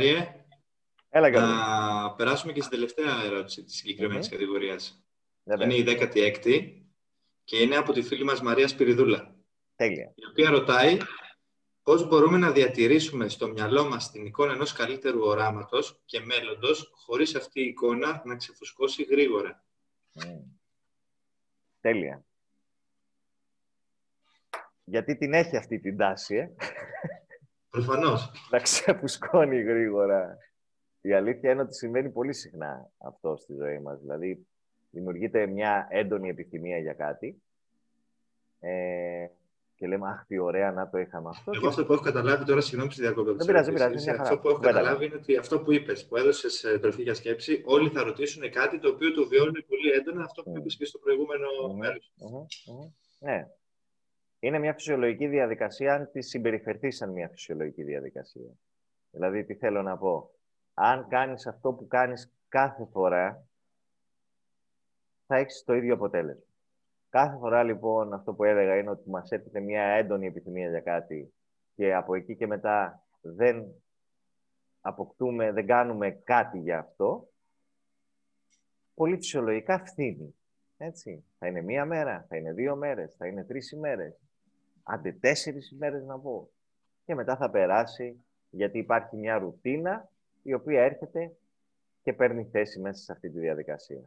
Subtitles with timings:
[0.00, 0.34] Μάριε,
[1.08, 2.14] Έλα να καλά.
[2.14, 4.32] περάσουμε και στην τελευταία ερώτηση της συγκεκριμένης Μμμ.
[4.32, 5.04] κατηγορίας.
[5.42, 5.66] Βέβαια.
[5.66, 6.82] Είναι η 16η
[7.44, 9.34] και είναι από τη φίλη μας Μαρία Σπυριδούλα,
[9.76, 10.12] Τέλεια.
[10.14, 10.96] η οποία ρωτάει
[11.82, 17.34] πώς μπορούμε να διατηρήσουμε στο μυαλό μας την εικόνα ενός καλύτερου οράματος και μέλλοντος, χωρίς
[17.34, 19.64] αυτή η εικόνα να ξεφουσκώσει γρήγορα.
[20.12, 20.40] Μμ.
[21.80, 22.24] Τέλεια.
[24.84, 26.50] Γιατί την έχει αυτή την τάση, ε;
[27.70, 28.30] Προφανώς.
[28.50, 30.36] να ξεφουσκώνει γρήγορα.
[31.00, 34.00] Η αλήθεια είναι ότι συμβαίνει πολύ συχνά αυτό στη ζωή μας.
[34.00, 34.46] Δηλαδή,
[34.90, 37.42] δημιουργείται μια έντονη επιθυμία για κάτι
[38.60, 39.26] ε,
[39.74, 41.50] και λέμε, αχ, τι ωραία να το είχαμε αυτό.
[41.54, 43.34] Εγώ και- αυτό που έχω καταλάβει τώρα, συγγνώμη που σε διακόπτω.
[43.34, 44.28] Δεν πειράζει, δεν τις πειράζει, ερωτήσεις, μια χαρά.
[44.28, 47.14] Αυτό που έχω Κουβέντα καταλάβει είναι ότι αυτό που είπες, που έδωσες ε, τροφή για
[47.14, 50.58] σκέψη, όλοι θα ρωτήσουν κάτι το οποίο το βιώνουν πολύ έντονα, αυτό που Mm.
[50.58, 52.12] είπες και στο προηγούμενο Μμμ, μέρος.
[52.16, 52.34] μμμ,
[52.74, 52.90] μμμ.
[53.18, 53.46] Ναι.
[54.40, 58.50] Είναι μια φυσιολογική διαδικασία αν τη συμπεριφερθείς σαν μια φυσιολογική διαδικασία.
[59.10, 60.30] Δηλαδή, τι θέλω να πω.
[60.74, 63.44] Αν κάνεις αυτό που κάνεις κάθε φορά,
[65.26, 66.44] θα έχεις το ίδιο αποτέλεσμα.
[67.08, 71.32] Κάθε φορά, λοιπόν, αυτό που έλεγα είναι ότι μας έρχεται μια έντονη επιθυμία για κάτι
[71.74, 73.82] και από εκεί και μετά δεν
[74.80, 77.28] αποκτούμε, δεν κάνουμε κάτι για αυτό,
[78.94, 80.34] πολύ φυσιολογικά φθήνει.
[80.76, 81.24] Έτσι.
[81.38, 84.29] Θα είναι μία μέρα, θα είναι δύο μέρες, θα είναι τρεις ημέρες.
[84.82, 86.50] Άντε τέσσερις ημέρες να πω.
[87.04, 90.08] Και μετά θα περάσει γιατί υπάρχει μια ρουτίνα
[90.42, 91.36] η οποία έρχεται
[92.02, 94.00] και παίρνει θέση μέσα σε αυτή τη διαδικασία.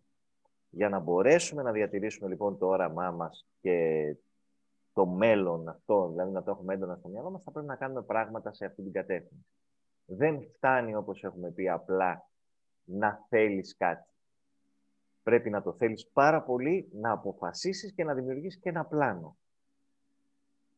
[0.69, 4.15] Για να μπορέσουμε να διατηρήσουμε λοιπόν το όραμά μας και
[4.93, 8.01] το μέλλον αυτό, δηλαδή να το έχουμε έντονα στο μυαλό μας, θα πρέπει να κάνουμε
[8.01, 9.45] πράγματα σε αυτή την κατεύθυνση.
[10.05, 12.27] Δεν φτάνει, όπως έχουμε πει, απλά
[12.83, 14.09] να θέλεις κάτι.
[15.23, 19.37] Πρέπει να το θέλεις πάρα πολύ, να αποφασίσεις και να δημιουργήσεις και ένα πλάνο.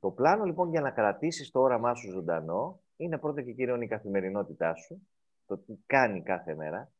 [0.06, 3.88] Το πλάνο, λοιπόν, για να κρατήσεις το όραμά σου ζωντανό, είναι πρώτα και κύριο η
[3.88, 5.08] καθημερινότητά σου,
[5.46, 6.92] το τι κάνει κάθε μέρα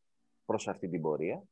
[0.46, 1.44] προς αυτή την πορεία.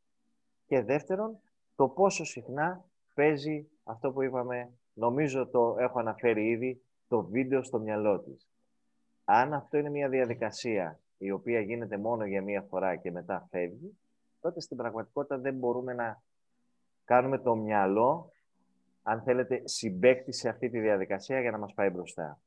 [0.65, 1.39] Και δεύτερον,
[1.75, 7.79] το πόσο συχνά παίζει αυτό που είπαμε, νομίζω το έχω αναφέρει ήδη, το βίντεο στο
[7.79, 8.49] μυαλό της.
[9.25, 13.97] Αν αυτό είναι μια διαδικασία η οποία γίνεται μόνο για μία φορά και μετά φεύγει,
[14.41, 16.21] τότε στην πραγματικότητα δεν μπορούμε να
[17.05, 18.31] κάνουμε το μυαλό,
[19.03, 22.39] αν θέλετε, συμπέκτη σε αυτή τη διαδικασία για να μας πάει μπροστά.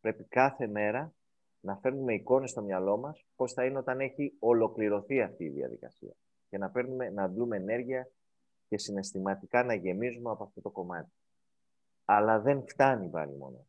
[0.00, 1.14] Πρέπει κάθε μέρα
[1.60, 6.12] να φέρνουμε εικόνες στο μυαλό μας πώς θα είναι όταν έχει ολοκληρωθεί αυτή η διαδικασία
[6.48, 8.10] και να, παίρνουμε, να αντλούμε ενέργεια
[8.68, 11.12] και συναισθηματικά να γεμίζουμε από αυτό το κομμάτι.
[12.04, 13.66] Αλλά δεν φτάνει πάλι μόνο.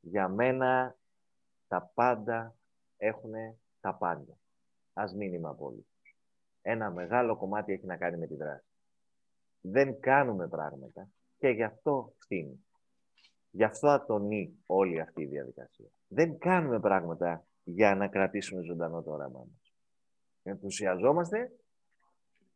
[0.00, 0.96] Για μένα
[1.68, 2.54] τα πάντα
[2.96, 3.32] έχουν
[3.80, 4.38] τα πάντα.
[4.92, 6.16] Ας μην είμαι απόλυτος.
[6.62, 8.71] Ένα μεγάλο κομμάτι έχει να κάνει με τη δράση.
[9.62, 11.08] Δεν κάνουμε πράγματα
[11.38, 12.64] και γι' αυτό φτύνει.
[13.50, 15.88] Γι' αυτό ατονεί όλη αυτή η διαδικασία.
[16.08, 19.74] Δεν κάνουμε πράγματα για να κρατήσουμε ζωντανό το όραμά μας.
[20.42, 21.52] Ενθουσιαζόμαστε,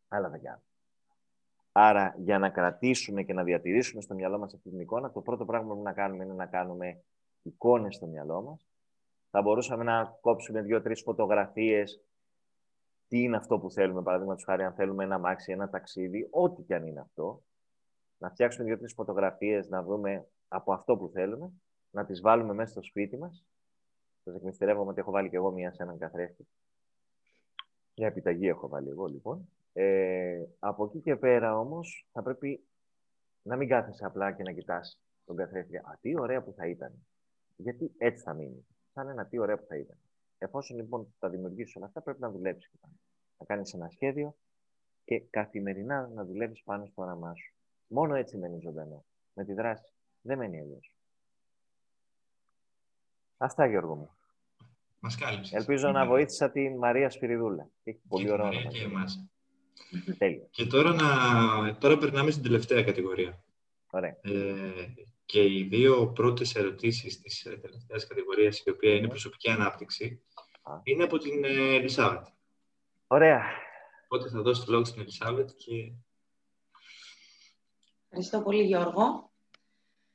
[0.09, 0.65] αλλά δεν κάνουμε.
[1.72, 5.44] Άρα, για να κρατήσουμε και να διατηρήσουμε στο μυαλό μας αυτή την εικόνα, το πρώτο
[5.44, 7.03] πράγμα που πρέπει να κάνουμε είναι να κάνουμε
[7.43, 8.67] εικόνες στο μυαλό μας.
[9.31, 12.00] Θα μπορούσαμε να κόψουμε δύο-τρεις φωτογραφίες.
[13.09, 16.75] Τι είναι αυτό που θέλουμε, παραδείγματος χάρη, αν θέλουμε ένα μάξι, ένα ταξίδι, ό,τι και
[16.75, 17.43] αν είναι αυτό.
[18.19, 21.53] Να φτιάξουμε δύο-τρεις φωτογραφίες, να δούμε από αυτό που θέλουμε,
[21.91, 23.44] να τις βάλουμε μέσα στο σπίτι μας.
[24.25, 26.47] Σας εκμυστηρεύομαι ότι έχω βάλει και εγώ μία σε έναν καθρέφτη.
[27.94, 29.49] Μια επιταγή έχω βάλει εγώ, λοιπόν.
[29.73, 32.67] Ε, από εκεί και πέρα όμως θα πρέπει
[33.43, 35.77] να μην κάθεσαι απλά και να κοιτάς τον καθρέφτη.
[35.77, 36.93] Α, τι ωραία που θα ήταν.
[37.56, 38.67] Γιατί έτσι θα μείνει.
[38.93, 39.97] Θα είναι τι ωραία που θα ήταν.
[40.39, 42.71] Εφόσον λοιπόν τα δημιουργήσεις όλα αυτά, πρέπει να δουλέψεις.
[43.39, 44.37] Να κάνεις ένα σχέδιο
[45.05, 47.55] και καθημερινά να δουλεύεις πάνω στο όραμά σου.
[47.87, 49.05] Μόνο έτσι μένει ζωντανό.
[49.35, 49.93] Με τη δράση.
[50.21, 50.95] Δεν μένει αλλιώς.
[53.37, 54.11] Αυτά, Γιώργο μου.
[55.01, 55.53] Μας κάλυψες.
[55.53, 57.69] Ελπίζω να βοήθησα τη Μαρία Σπυριδούλα.
[57.85, 58.79] Έχει πολύ Και ωραίο την Μαρία όνομα.
[58.79, 59.25] και εμάς.
[60.19, 60.47] Τέλεια.
[60.50, 61.77] Και τώρα, να...
[61.79, 63.43] τώρα περνάμε στην τελευταία κατηγορία.
[63.91, 64.17] Ωραία.
[64.23, 64.87] Ε,
[65.26, 70.23] και οι δύο πρώτες ερωτήσεις της ε, τελευταίας κατηγορίας, η οποία είναι προσωπική ανάπτυξη,
[70.62, 70.73] Α.
[70.82, 72.26] είναι από την ε, Ελισάβετ.
[73.06, 73.43] Ωραία.
[74.08, 75.93] Οπότε θα δώσω το λόγο στην Ελισάβετ και
[78.08, 79.32] Ευχαριστώ πολύ, Γιώργο.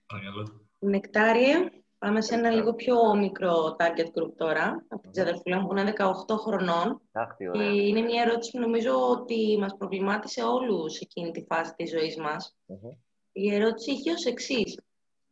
[0.05, 0.61] παρακαλώ.
[0.79, 1.55] Νεκτάριε,
[1.97, 5.93] πάμε σε ένα λίγο πιο μικρό target group τώρα, από την ξαδερφούλα μου που είναι
[5.97, 7.01] 18 χρονών.
[7.11, 7.71] Αχ, τι Και ωραία.
[7.71, 12.55] είναι μια ερώτηση που νομίζω ότι μας προβλημάτισε όλους εκείνη τη φάση της ζωής μας.
[12.65, 12.77] Μμμ.
[13.31, 14.79] Η ερώτηση είχε ως εξής.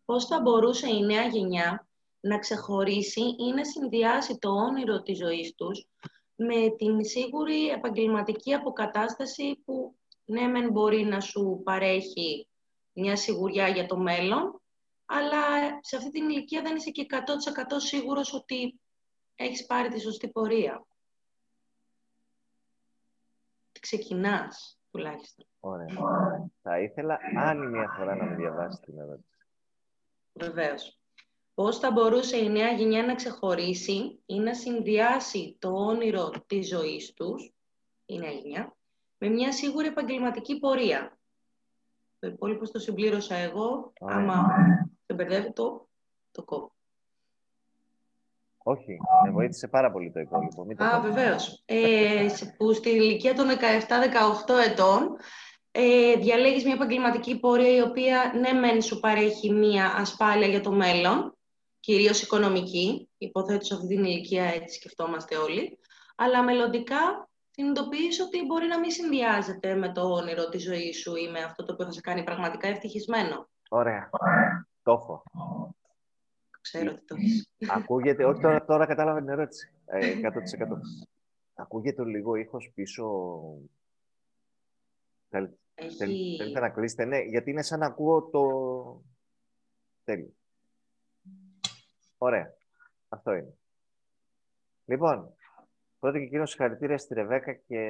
[0.09, 1.87] Πώς θα μπορούσε η νέα γενιά
[2.19, 5.87] να ξεχωρίσει ή να συνδυάσει το όνειρο της ζωής τους
[6.35, 9.95] με την σίγουρη επαγγελματική αποκατάσταση που
[10.25, 12.47] ναι μεν μπορεί να σου παρέχει
[12.93, 14.61] μια σιγουριά για το μέλλον,
[15.05, 15.41] αλλά
[15.81, 17.15] σε αυτή την ηλικία δεν είσαι και 100%
[17.77, 18.79] σίγουρος ότι
[19.35, 20.85] έχεις πάρει τη σωστή πορεία.
[23.79, 25.45] Ξεκινάς, τουλάχιστον.
[25.59, 25.87] Ωραία.
[26.61, 29.38] Θα ήθελα άλλη μια φορά να με διαβάσεις την ερώτηση.
[30.39, 30.99] Βεβαίως.
[31.53, 37.13] Πώς θα μπορούσε η νέα γενιά να ξεχωρίσει ή να συνδυάσει το όνειρο της ζωής
[37.13, 37.53] τους,
[38.05, 38.75] η νέα γενιά,
[39.17, 41.17] με μια σίγουρη επαγγελματική πορεία;
[42.19, 43.93] Το υπόλοιπο το συμπλήρωσα εγώ.
[43.99, 44.47] Άμα
[45.05, 45.87] δεν μπερδεύει το,
[46.31, 46.71] το κόβω.
[48.63, 50.63] Όχι, με βοήθησε πάρα πολύ το υπόλοιπο.
[50.63, 51.63] Μην το Α, βεβαίως.
[51.65, 52.27] Ε,
[52.57, 55.17] που στη ηλικία των 17-18 ετών
[55.71, 60.71] ε, διαλέγεις μια επαγγελματική πορεία η οποία ναι μεν σου παρέχει μια ασφάλεια για το
[60.71, 61.37] μέλλον,
[61.79, 65.79] κυρίως οικονομική, υποθέτω σε αυτή την ηλικία έτσι σκεφτόμαστε όλοι,
[66.15, 71.29] αλλά μελλοντικά συνειδητοποιείς ότι μπορεί να μην συνδυάζεται με το όνειρο της ζωής σου ή
[71.29, 73.49] με αυτό το οποίο θα σε κάνει πραγματικά ευτυχισμένο.
[73.69, 74.09] Ωραία.
[74.83, 75.23] Το έχω.
[76.61, 77.49] Ξέρω ότι το έχεις.
[77.67, 79.71] Ακούγεται, όχι τώρα, τώρα κατάλαβα την ερώτηση.
[79.85, 80.79] Ε, 100%.
[81.53, 83.05] Ακούγεται λίγο ήχος πίσω.
[85.29, 85.95] Θέλ- Έχει...
[85.97, 88.41] θέλ- Θέλετε να κλείσετε, ναι, γιατί είναι σαν να ακούω το...
[90.03, 90.33] Τέλειο.
[92.17, 92.53] Ωραία.
[93.09, 93.53] Αυτό είναι.
[94.85, 95.33] Λοιπόν,
[95.99, 97.81] πρώτα και κύριος συγχαρητήρια στη Ρεβέκα και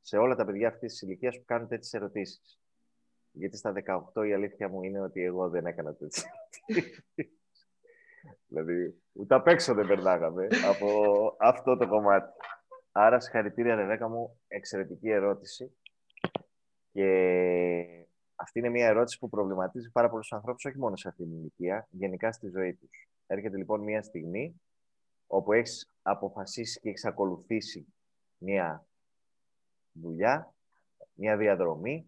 [0.00, 2.60] σε όλα τα παιδιά αυτής της ηλικίας που κάνουν τέτοιες ερωτήσεις.
[3.32, 3.72] Γιατί στα
[4.14, 6.24] 18 η αλήθεια μου είναι ότι εγώ δεν έκανα τέτοιες
[6.66, 7.04] ερωτήσεις.
[8.48, 10.88] δηλαδή, ούτε απ' έξω δεν περνάγαμε από
[11.38, 12.32] αυτό το κομμάτι.
[12.92, 15.76] Άρα, συγχαρητήρια, Ρεβέκα μου, εξαιρετική ερώτηση.
[16.96, 21.32] Και αυτή είναι μια ερώτηση που προβληματίζει πάρα πολλούς ανθρώπους, όχι μόνο σε αυτή την
[21.32, 23.08] ηλικία, γενικά στη ζωή τους.
[23.26, 24.60] Έρχεται λοιπόν μια στιγμή
[25.26, 27.86] όπου έχεις αποφασίσει και έχεις ακολουθήσει
[28.38, 28.86] μια
[29.92, 30.54] δουλειά,
[31.14, 32.06] μια διαδρομή,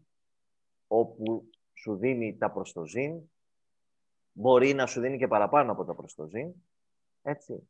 [0.86, 3.20] όπου σου δίνει τα προστοζήν,
[4.32, 6.52] μπορεί να σου δίνει και παραπάνω από τα προστοζήν,
[7.22, 7.68] έτσι.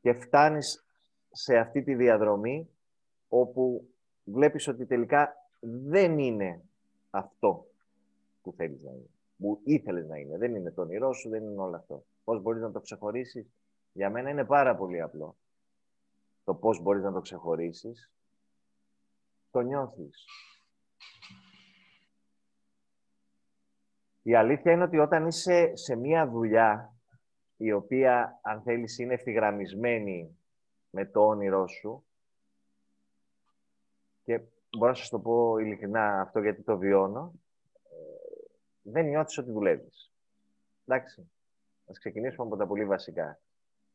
[0.00, 0.86] Και φτάνεις
[1.30, 2.68] σε αυτή τη διαδρομή
[3.28, 3.88] όπου
[4.24, 6.62] βλέπεις ότι τελικά δεν είναι
[7.10, 7.66] αυτό
[8.42, 10.38] που θέλεις να είναι, που ήθελες να είναι.
[10.38, 12.04] Δεν είναι το όνειρό σου, δεν είναι όλο αυτό.
[12.24, 13.46] Πώς μπορείς να το ξεχωρίσεις,
[13.92, 15.36] για μένα είναι πάρα πολύ απλό.
[16.44, 18.10] Το πώς μπορείς να το ξεχωρίσεις,
[19.50, 20.24] το νιώθεις.
[24.22, 26.94] Η αλήθεια είναι ότι όταν είσαι σε μία δουλειά
[27.56, 30.36] η οποία, αν θέλεις, είναι ευθυγραμμισμένη
[30.90, 32.04] με το όνειρό σου
[34.22, 34.40] και
[34.78, 37.32] μπορώ να σας το πω ειλικρινά αυτό γιατί το βιώνω,
[37.82, 38.50] ε,
[38.82, 40.12] δεν νιώθεις ότι δουλεύεις.
[40.86, 41.30] Εντάξει,
[41.90, 43.40] ας ξεκινήσουμε από τα πολύ βασικά.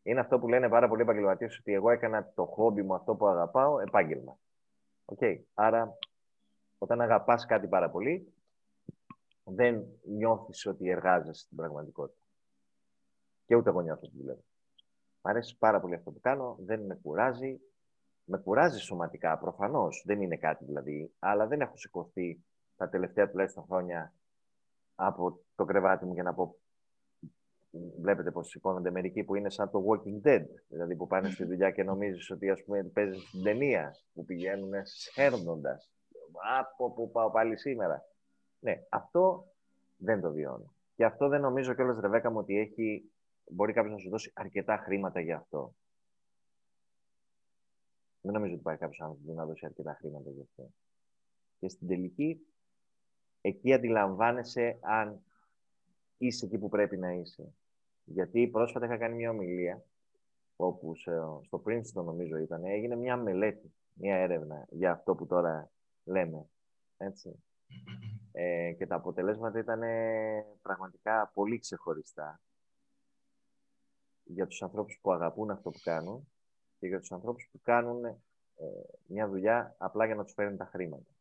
[0.04, 3.28] Είναι αυτό που λένε πάρα πολλοί επαγγελματίες ότι εγώ έκανα το χόμπι μου, αυτό που
[3.28, 4.38] αγαπάω, επάγγελμα.
[5.06, 5.20] Οκ.
[5.54, 5.98] Άρα,
[6.78, 8.34] όταν αγαπάς κάτι πάρα πολύ,
[9.44, 12.22] δεν νιώθεις ότι εργάζεσαι στην πραγματικότητα.
[13.46, 14.44] Και ούτε εγώ νιώθω ότι δουλεύω.
[15.22, 17.60] Μ' αρέσει πάρα πολύ αυτό που κάνω, δεν με κουράζει.
[18.30, 22.44] Με κουράζει σωματικά, προφανώς, δεν είναι κάτι δηλαδή, αλλά δεν έχω σηκωθεί
[22.76, 24.14] τα τελευταία τουλάχιστον χρόνια
[24.96, 26.56] από το κρεβάτι μου για να πω
[28.00, 31.72] βλέπετε πώς σηκώνονται μερικοί που είναι σαν το Walking Dead, δηλαδή που πάνε στη δουλειά
[31.72, 35.92] και νομίζεις ότι ας πούμε παίζεις στην ταινία, που πηγαίνουν σέρνοντας.
[36.60, 38.06] Από που πάω πάλι σήμερα.
[38.60, 39.48] Ναι, αυτό
[39.98, 40.74] δεν το βιώνω.
[40.96, 43.12] Και αυτό δεν νομίζω κιόλας, Ρεβέκα μου, ότι έχει,
[43.52, 45.74] μπορεί κάποιος να σου δώσει αρκετά χρήματα για αυτό.
[48.28, 50.72] Δεν νομίζω ότι υπάρχει κάποιος άνθρωπος που να δώσει αρκετά χρήματα για αυτό.
[51.60, 52.48] Και στην τελική,
[53.42, 55.22] εκεί αντιλαμβάνεσαι αν
[56.18, 57.54] είσαι εκεί που πρέπει να είσαι.
[58.04, 59.84] Γιατί πρόσφατα είχα κάνει μια ομιλία,
[60.56, 60.96] όπου
[61.44, 65.72] στο Princeton νομίζω ήταν, έγινε μια μελέτη, μια έρευνα για αυτό που τώρα
[66.04, 66.46] λέμε.
[66.98, 67.44] Έτσι.
[68.32, 69.82] Ε, και τα αποτελέσματα ήταν
[70.62, 72.42] πραγματικά πολύ ξεχωριστά
[74.24, 76.28] για τους ανθρώπους που αγαπούν αυτό που κάνουν
[76.80, 78.16] και για τους ανθρώπους που κάνουν ε,
[79.08, 81.12] μια δουλειά απλά για να τους φέρουν τα χρήματα.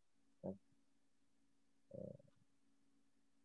[0.40, 1.98] Ε,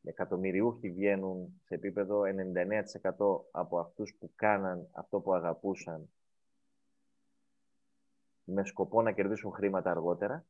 [0.03, 6.09] εκατομμυριούχοι βγαίνουν σε επίπεδο 99% από αυτούς που κάναν αυτό που αγαπούσαν
[8.43, 10.45] με σκοπό να κερδίσουν χρήματα αργότερα.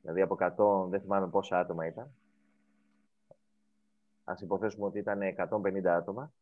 [0.00, 0.36] Δηλαδή από
[0.84, 2.14] 100, δεν θυμάμαι πόσα άτομα ήταν.
[4.24, 6.32] Ας υποθέσουμε ότι ήταν 150 άτομα.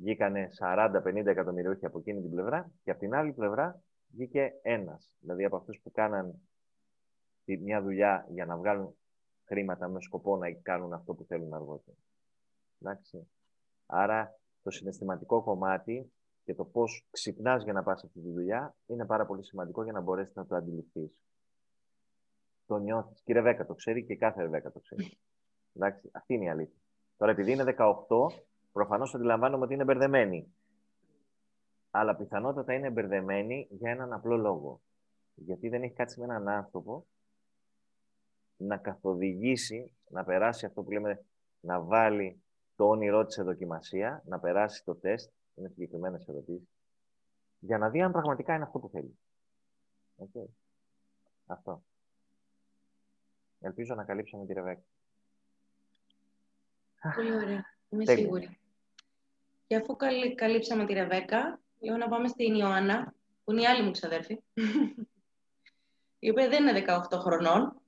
[0.00, 5.16] Βγήκανε 40-50 εκατομμυριούχοι από εκείνη την πλευρά και από την άλλη πλευρά βγήκε ένας.
[5.20, 6.34] Δηλαδή από αυτούς που κάναν
[7.44, 8.96] μια δουλειά για να βγάλουν
[9.44, 11.96] χρήματα με σκοπό να κάνουν αυτό που θέλουν αργότερα.
[12.80, 13.28] Εντάξει.
[13.86, 16.12] Άρα το συναισθηματικό κομμάτι
[16.44, 19.92] και το πώς ξυπνάς για να πας αυτή τη δουλειά είναι πάρα πολύ σημαντικό για
[19.92, 21.22] να μπορέσεις να το αντιληφθείς.
[22.66, 23.22] Το νιώθεις.
[23.22, 25.18] Και η Ρεβέκα το ξέρει και κάθε Ρεβέκα το ξέρει.
[25.76, 26.10] Εντάξει.
[26.12, 26.80] Αυτή είναι η αλήθεια.
[27.16, 27.96] Τώρα επειδή είναι 18,
[28.72, 30.52] προφανώς αντιλαμβάνομαι ότι είναι μπερδεμένη.
[31.90, 34.80] αλλά πιθανότατα είναι μπερδεμένη για έναν απλό λόγο.
[35.34, 37.06] Γιατί δεν έχει κάτσει με έναν άνθρωπο
[38.56, 41.24] να καθοδηγήσει, να περάσει αυτό που λέμε,
[41.60, 42.42] να βάλει
[42.76, 46.68] το όνειρό της σε δοκιμασία, να περάσει το τεστ, είναι συγκεκριμένες ερωτήσεις,
[47.58, 49.18] για να δει αν πραγματικά είναι αυτό που θέλει.
[50.16, 50.46] Okay.
[51.46, 51.82] Αυτό.
[53.60, 54.82] Ελπίζω να καλύψαμε τη Ρεβέκα.
[57.14, 57.77] Πολύ ωραία.
[57.88, 58.58] Είμαι σίγουρη.
[59.66, 59.96] Και αφού
[60.34, 63.14] καλύψαμε τη Ρεβέκα, λέω να πάμε στην Ιωάννα,
[63.44, 64.38] που είναι η άλλη μου ξαδέρφη,
[66.18, 67.80] η οποία δεν είναι 18 χρονών.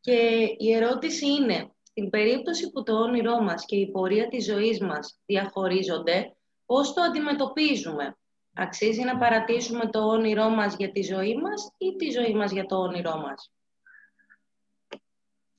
[0.00, 4.80] Και η ερώτηση είναι, στην περίπτωση που το όνειρό μας και η πορεία της ζωής
[4.80, 6.36] μας διαχωρίζονται,
[6.66, 8.16] πώς το αντιμετωπίζουμε;
[8.58, 12.66] Αξίζει να παρατήσουμε το όνειρό μας για τη ζωή μας ή τη ζωή μας για
[12.66, 13.52] το όνειρό μας;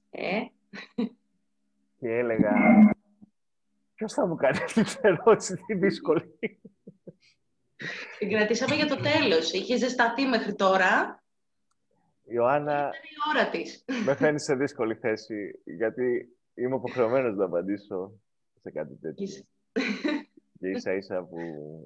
[0.10, 0.41] Ε.
[2.00, 2.53] Και έλεγα,
[3.98, 6.39] ποιος θα μου κάνει αυτή την ερώτηση, τη δύσκολη;
[8.20, 9.51] Την κρατήσαμε για το τέλος.
[9.51, 11.24] Είχε ζεσταθεί μέχρι τώρα.
[12.30, 13.86] Ιωάννα, Ήταν η ώρα της.
[14.06, 18.12] με φαίνει σε δύσκολη θέση, γιατί είμαι υποχρεωμένος να απαντήσω
[18.62, 19.27] σε κάτι τέτοιο.
[20.60, 21.38] Και ίσα ίσα που,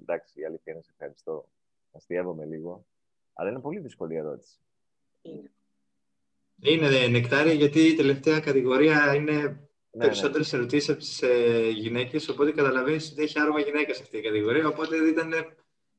[0.01, 1.47] εντάξει, η αλήθεια είναι σε ευχαριστώ.
[1.91, 2.85] Αστείευομαι λίγο.
[3.33, 4.57] Αλλά είναι πολύ δύσκολη η ερώτηση.
[5.21, 5.51] Είναι.
[6.61, 9.59] Είναι νεκτάρια γιατί η τελευταία κατηγορία είναι
[9.91, 12.29] Ναι, περισσότερες ερωτήσεις από τις ε, γυναίκες.
[12.29, 14.67] Οπότε καταλαβαίνεις ότι έχει άρωμα γυναίκας αυτή η κατηγορία.
[14.67, 15.31] Οπότε ήταν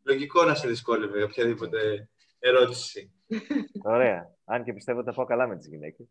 [0.02, 2.08] λογικό να σε δυσκόλευε για οποιαδήποτε
[2.38, 3.12] ερώτηση.
[3.82, 4.36] Ωραία.
[4.44, 6.06] Αν και πιστεύω ότι θα πάω καλά με τις γυναίκες.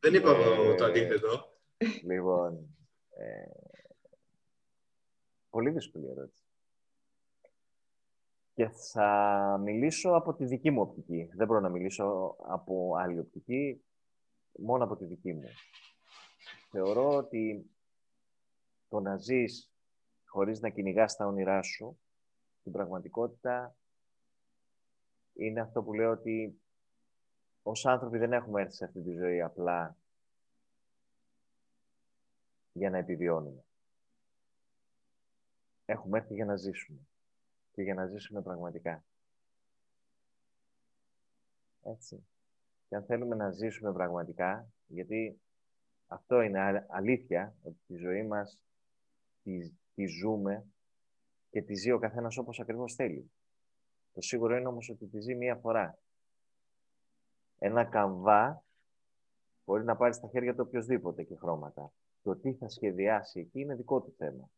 [0.00, 1.58] Δεν είπα εγώ Ε, το αντίθετο.
[2.04, 2.76] Λοιπόν,
[3.16, 3.44] ε,
[5.50, 6.42] πολύ δύσκολη ερώτηση.
[8.54, 11.28] Και θα μιλήσω από τη δική μου οπτική.
[11.34, 13.84] Δεν μπορώ να μιλήσω από άλλη οπτική,
[14.52, 15.48] μόνο από τη δική μου.
[16.70, 17.70] Θεωρώ ότι
[18.88, 19.70] το να ζεις
[20.24, 22.00] χωρίς να κυνηγάς τα όνειρά σου,
[22.60, 23.74] στην πραγματικότητα
[25.32, 26.60] είναι αυτό που λέω ότι
[27.62, 29.96] ως άνθρωποι δεν έχουμε έρθει σε αυτή τη ζωή απλά
[32.72, 33.64] για να επιβιώνουμε.
[35.84, 36.98] Έχουμε έρθει για να ζήσουμε.
[37.72, 39.04] Και για να ζήσουμε πραγματικά.
[41.82, 42.26] Έτσι.
[42.88, 45.40] Και αν θέλουμε να ζήσουμε πραγματικά, γιατί
[46.12, 48.58] αυτό είναι α- αλήθεια, ότι τη ζωή μας
[49.42, 50.66] τη, τη ζούμε
[51.50, 53.30] και τη ζει ο καθένας όπως ακριβώς θέλει.
[54.12, 55.98] Το σίγουρο είναι όμως ότι τη ζει μία φορά.
[57.58, 58.64] Ένα καμβά
[59.64, 61.92] μπορεί να πάρει στα χέρια του οποιοδήποτε και χρώματα.
[62.22, 64.50] Το τι θα σχεδιάσει εκεί είναι δικό του θέμα.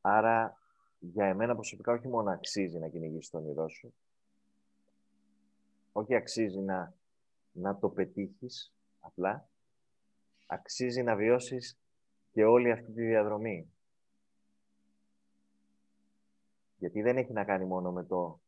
[0.00, 0.58] Άρα,
[0.98, 3.94] για εμένα προσωπικά όχι μόνο αξίζει να κυνηγήσει τον όνειρό σου,
[5.92, 6.97] όχι αξίζει να,
[7.52, 9.48] να το πετύχεις απλά,
[10.46, 11.78] αξίζει να βιώσεις
[12.30, 13.72] και όλη αυτή τη διαδρομή.
[16.78, 18.40] Γιατί δεν έχει να κάνει μόνο με, το,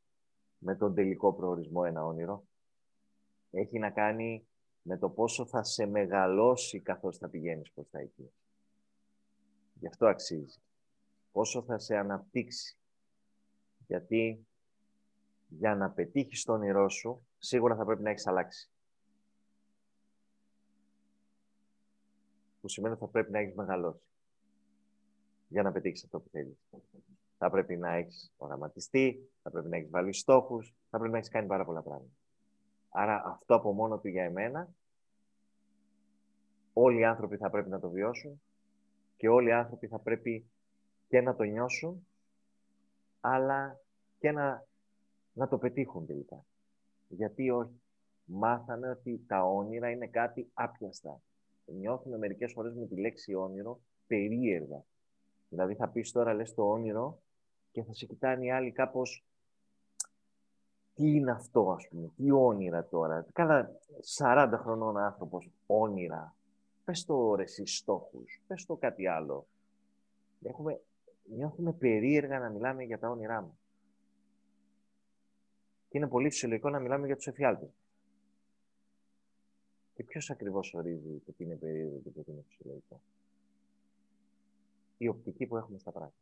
[0.59, 2.45] με τον τελικό προορισμό ένα όνειρο.
[3.50, 4.47] Έχει να κάνει
[4.83, 8.33] με το πόσο θα σε μεγαλώσει καθώς θα πηγαίνεις προς τα εκεί.
[9.75, 10.61] Γι' αυτό αξίζει.
[11.33, 12.78] Πόσο θα σε αναπτύξει.
[13.87, 14.47] Γιατί
[15.49, 18.71] για να πετύχεις το όνειρό σου, σίγουρα θα πρέπει να έχεις αλλάξει.
[22.61, 24.02] Που σημαίνει ότι θα πρέπει να έχεις μεγαλώσει.
[25.49, 26.59] Για να πετύχεις αυτό που θέλεις.
[27.38, 31.31] Θα πρέπει να έχεις οραματιστεί, θα πρέπει να έχεις βάλει στόχους, θα πρέπει να έχεις
[31.31, 32.12] κάνει πάρα πολλά πράγματα.
[32.88, 34.69] Άρα αυτό από μόνο του για εμένα,
[36.73, 38.43] όλοι οι άνθρωποι θα πρέπει να το βιώσουν
[39.17, 40.50] και όλοι οι άνθρωποι θα πρέπει
[41.09, 42.07] και να το νιώσουν,
[43.21, 43.81] αλλά
[44.19, 44.67] και να,
[45.33, 46.45] να το πετύχουν τελικά.
[47.09, 47.83] Γιατί όχι.
[48.25, 51.21] Μάθανε ότι τα όνειρα είναι κάτι άπιαστα.
[51.79, 54.85] Νιώθουμε μερικές φορές με τη λέξη όνειρο περίεργα.
[55.49, 57.23] Δηλαδή θα πεις τώρα λες το όνειρο
[57.71, 59.25] και θα σε κοιτάνε οι άλλοι κάπως
[60.95, 63.27] τι είναι αυτό, ας πούμε, τι όνειρα τώρα.
[63.33, 63.71] Κάνα
[64.19, 66.35] 40 χρονών άνθρωπος, όνειρα.
[66.85, 69.47] Πες το ρε εσύ στόχους, πες το κάτι άλλο.
[70.43, 70.81] Έχουμε,
[71.25, 73.69] νιώθουμε περίεργα να μιλάμε για τα όνειρά μας.
[75.89, 77.80] Και είναι πολύ φυσιολογικό να μιλάμε για τους εφιάλτες.
[80.00, 83.00] Και ποιος ακριβώς ορίζει το τι είναι περίεργο και το τι είναι φυσιολογικό;
[84.97, 86.16] Η οπτική που έχουμε στα πράγματα.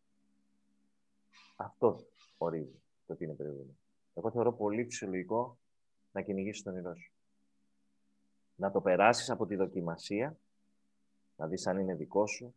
[1.56, 2.06] Αυτός
[2.38, 3.76] ορίζει το τι είναι περίεργο.
[4.14, 5.58] Εγώ θεωρώ πολύ φυσιολογικό
[6.12, 7.12] να κυνηγήσεις τον όνειρό σου.
[8.56, 10.38] Να το περάσεις από τη δοκιμασία,
[11.36, 12.54] να δεις αν είναι δικό σου,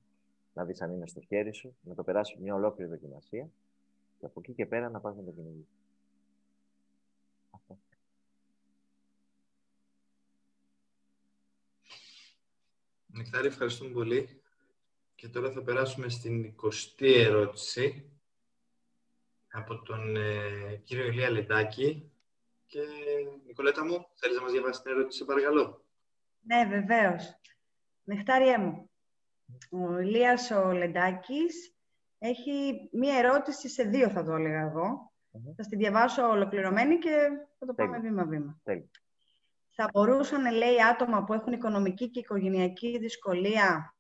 [0.54, 3.50] να δεις αν είναι στο χέρι σου, να το περάσεις μια ολόκληρη δοκιμασία
[4.20, 5.81] και από εκεί και πέρα να πας να το κυνηγήσεις.
[13.14, 14.42] Νεκτάρη, ευχαριστούμε πολύ.
[15.16, 18.06] Και τώρα θα περάσουμε στην 20η ερώτηση.
[19.52, 22.12] από τον ε, κύριο Ηλία Λεντάκη.
[22.66, 22.80] Και
[23.46, 25.86] Νικολέτα μου, θέλεις να μας διαβάσεις την ερώτηση, σε παρακαλώ.
[26.42, 27.40] Ναι, βεβαίως.
[28.04, 28.90] Νεκτάριέ μου,
[29.70, 31.76] ο Ηλίας ο Λεντάκης
[32.20, 34.72] έχει μία ερώτηση σε δύο, θα το έλεγα
[35.56, 38.62] Θα στη διαβάσω ολοκληρωμένη και θα το πάμε βήμα-βήμα.
[39.84, 43.96] Θα μπορούσαν, λέει, άτομα που έχουν οικονομική και οικογενειακή δυσκολία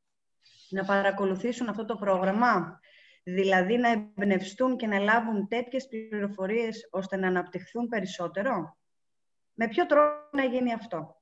[0.69, 2.79] να παρακολουθήσουν αυτό το πρόγραμμα,
[3.23, 8.77] δηλαδή να εμπνευστούν και να λάβουν τέτοιες πληροφορίες ώστε να αναπτυχθούν περισσότερο;
[9.53, 11.21] Με ποιο τρόπο να γίνει αυτό;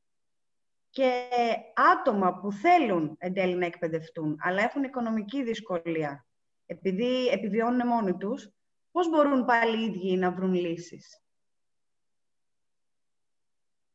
[0.89, 1.29] Και
[1.73, 6.25] άτομα που θέλουν εν τέλει να εκπαιδευτούν, αλλά έχουν οικονομική δυσκολία,
[6.65, 8.49] επειδή επιβιώνουν μόνοι τους,
[8.91, 11.21] πώς μπορούν πάλι οι ίδιοι να βρουν λύσεις;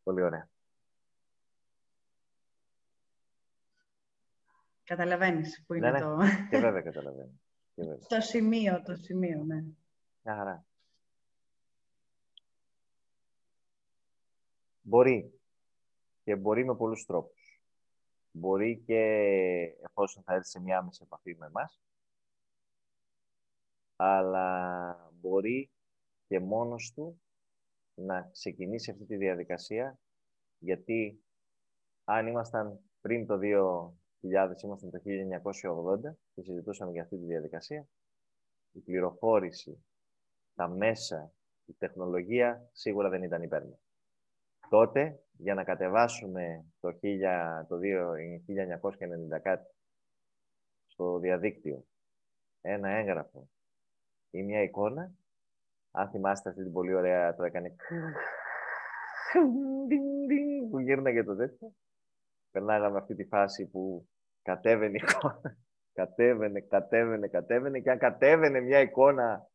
[0.03, 0.54] Πολύ ωραία.
[4.85, 6.05] Καταλαβαίνεις που είναι ναι, ναι.
[6.05, 6.19] το...
[6.51, 7.33] Και βέβαια καταλαβαίνω.
[8.09, 9.65] το σημείο, το σημείο, ναι.
[10.23, 10.67] Μια χαρά.
[14.81, 15.41] Μπορεί.
[16.25, 17.63] Και μπορεί με πολλούς τρόπους.
[18.31, 19.03] Μπορεί και
[19.83, 21.83] εφόσον θα έρθει σε μια άμεση επαφή με εμάς,
[23.97, 25.71] αλλά μπορεί
[26.27, 27.23] και μόνος του
[27.95, 29.99] να ξεκινήσει αυτή τη διαδικασία,
[30.59, 31.25] γιατί
[32.05, 34.04] αν ήμασταν πριν το 2000,
[34.63, 37.87] ήμασταν το 1980 και συζητούσαμε για αυτή τη διαδικασία,
[38.73, 39.85] η πληροφόρηση,
[40.55, 41.33] τα μέσα,
[41.65, 43.63] η τεχνολογία σίγουρα δεν ήταν υπέρ
[44.69, 47.77] Τότε, για να κατεβάσουμε το, 1000, το
[49.37, 49.75] 1990 κάτι
[50.87, 51.85] στο διαδίκτυο
[52.61, 53.49] ένα έγγραφο
[54.31, 55.13] ή μια εικόνα,
[55.91, 57.77] αν θυμάστε αυτή την πολύ ωραία, το έκανε
[60.71, 61.73] που γύρναγε το τέτοιο.
[62.51, 64.09] Περνάγαμε αυτή τη φάση που
[64.45, 65.57] κατέβαινε η εικόνα,
[65.93, 69.49] κατέβαινε, κατέβαινε, κατέβαινε και αν κατέβαινε μια εικόνα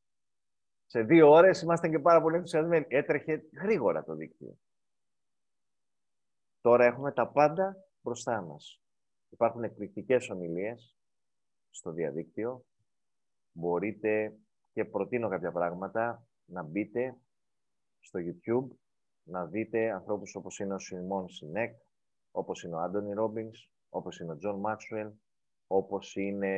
[0.86, 2.86] σε δύο ώρες ήμασταν και πάρα πολύ ενθουσιασμένοι.
[2.90, 4.58] Έτρεχε γρήγορα το δίκτυο.
[6.62, 8.82] Τώρα έχουμε τα πάντα μπροστά μας.
[9.30, 10.96] Υπάρχουν εκπληκτικές ομιλίες
[11.70, 12.66] στο διαδίκτυο.
[13.52, 14.38] Μπορείτε
[14.72, 17.18] και προτείνω κάποια πράγματα να μπείτε
[18.00, 18.76] στο YouTube,
[19.24, 21.76] να δείτε ανθρώπους όπως είναι ο Σάιμον Σίνεκ,
[22.32, 25.12] όπως είναι ο Άντονι Ρόμπινς, όπως είναι ο Τζον Μάξουελ,
[25.68, 26.54] όπως είναι,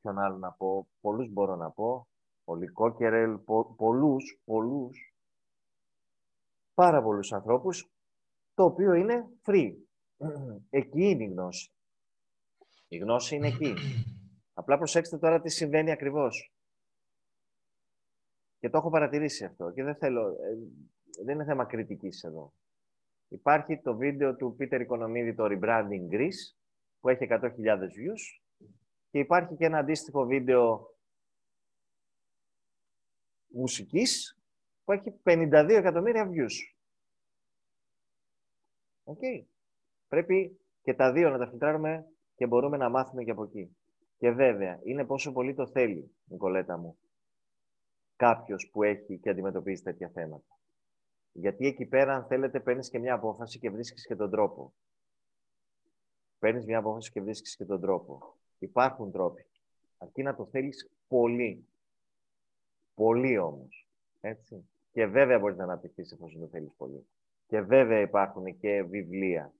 [0.00, 2.08] ποιον άλλο να πω, πολλούς μπορώ να πω,
[2.44, 5.14] ο Λι Κόκερελ, πο, πολλούς, πολλούς,
[6.74, 7.90] πάρα πολλούς ανθρώπους,
[8.54, 9.74] το οποίο είναι free.
[10.70, 11.72] Εκεί είναι η γνώση.
[12.88, 13.74] Η γνώση είναι εκεί.
[14.54, 16.52] Απλά προσέξτε τώρα τι συμβαίνει ακριβώς.
[18.58, 20.58] Και το έχω παρατηρήσει αυτό και δεν θέλω, ε,
[21.24, 22.52] δεν είναι θέμα κριτικής εδώ.
[23.30, 26.54] Υπάρχει το βίντεο του Πίτερ Οικονομίδη, το Rebranding Greece,
[27.00, 28.40] που έχει 100.000 views
[29.10, 30.94] και υπάρχει και ένα αντίστοιχο βίντεο
[33.46, 34.38] μουσικής
[34.84, 36.54] που έχει 52 εκατομμύρια views.
[39.04, 39.44] Okay.
[40.08, 43.76] Πρέπει και τα δύο να τα φιλτράρουμε και μπορούμε να μάθουμε και από εκεί.
[44.18, 46.98] Και βέβαια, είναι πόσο πολύ το θέλει, Νικολέτα μου,
[48.16, 50.59] κάποιος που έχει και αντιμετωπίζει τέτοια θέματα.
[51.32, 54.72] Γιατί εκεί πέρα, αν θέλετε, παίρνεις και μια απόφαση και βρίσκεις και τον τρόπο.
[56.38, 58.36] Παίρνεις μια απόφαση και βρίσκεις και τον τρόπο.
[58.58, 59.46] Υπάρχουν τρόποι.
[59.98, 61.66] Αρκεί να το θέλεις πολύ.
[62.94, 63.88] Πολύ όμως.
[64.20, 64.68] Έτσι.
[64.92, 67.06] Και βέβαια μπορείς να αναπτυχθείς εφόσον το θέλεις πολύ.
[67.46, 69.52] Και βέβαια υπάρχουν και βιβλία.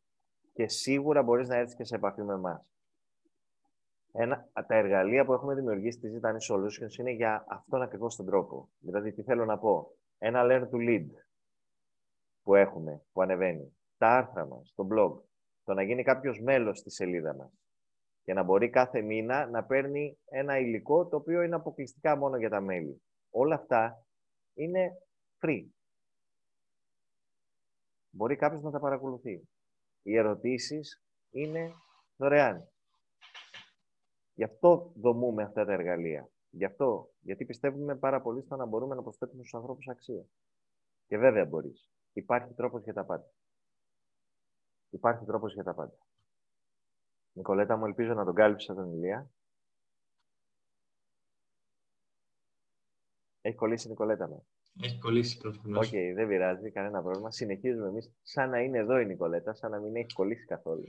[0.52, 2.64] Και σίγουρα μπορείς να έρθεις και σε επαφή με εμάς.
[4.12, 8.68] Ένα, τα εργαλεία που έχουμε δημιουργήσει στη Zitani Solutions είναι για αυτόν ακριβώς τον τρόπο.
[8.78, 9.94] Δηλαδή, τι θέλω να πω.
[10.18, 11.06] Ένα learn to lead
[12.42, 15.20] που έχουμε, που ανεβαίνει, τα άρθρα μας, το blog,
[15.64, 17.60] το να γίνει κάποιος μέλος στη σελίδα μας
[18.22, 22.50] και να μπορεί κάθε μήνα να παίρνει ένα υλικό το οποίο είναι αποκλειστικά μόνο για
[22.50, 23.02] τα μέλη.
[23.30, 24.04] Όλα αυτά
[24.54, 24.90] είναι
[25.40, 25.66] free.
[28.10, 29.48] Μπορεί κάποιος να τα παρακολουθεί.
[30.02, 31.72] Οι ερωτήσεις είναι
[32.16, 32.68] δωρεάν.
[34.34, 36.28] Γι' αυτό δομούμε αυτά τα εργαλεία.
[36.50, 40.24] Γι' αυτό, γιατί πιστεύουμε πάρα πολύ στο να μπορούμε να προσθέτουμε στους ανθρώπους αξία.
[41.06, 41.90] Και βέβαια μπορείς.
[42.12, 43.30] Υπάρχει τρόπος για τα πάντα.
[44.90, 45.98] Υπάρχει τρόπος για τα πάντα.
[47.32, 49.30] Νικολέτα μου, ελπίζω να τον κάλυψα τον Ηλία.
[53.40, 54.46] Έχει κολλήσει η Νικολέτα μου.
[54.82, 55.86] Έχει κολλήσει προφανώς.
[55.86, 57.30] OK, okay, δεν πειράζει, κανένα πρόβλημα.
[57.30, 60.84] Συνεχίζουμε εμείς σαν να είναι εδώ η Νικολέτα, σαν να μην έχει κολλήσει καθόλου.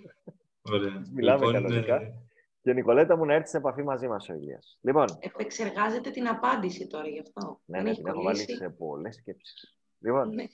[0.61, 1.03] Ωραία.
[1.15, 1.95] Μιλάμε λοιπόν, κανονικά.
[1.95, 2.13] Ε...
[2.61, 4.77] Και η Νικολέτα μου να έρθει σε επαφή μαζί μας ο Ηλίας.
[4.81, 5.07] Λοιπόν.
[5.19, 7.61] Επεξεργάζεται την απάντηση τώρα γι' αυτό.
[7.65, 9.80] Ναι, ναι, την έχω βάλει σε πολλές σκέψεις.
[10.01, 10.45] Λοιπόν, ναι.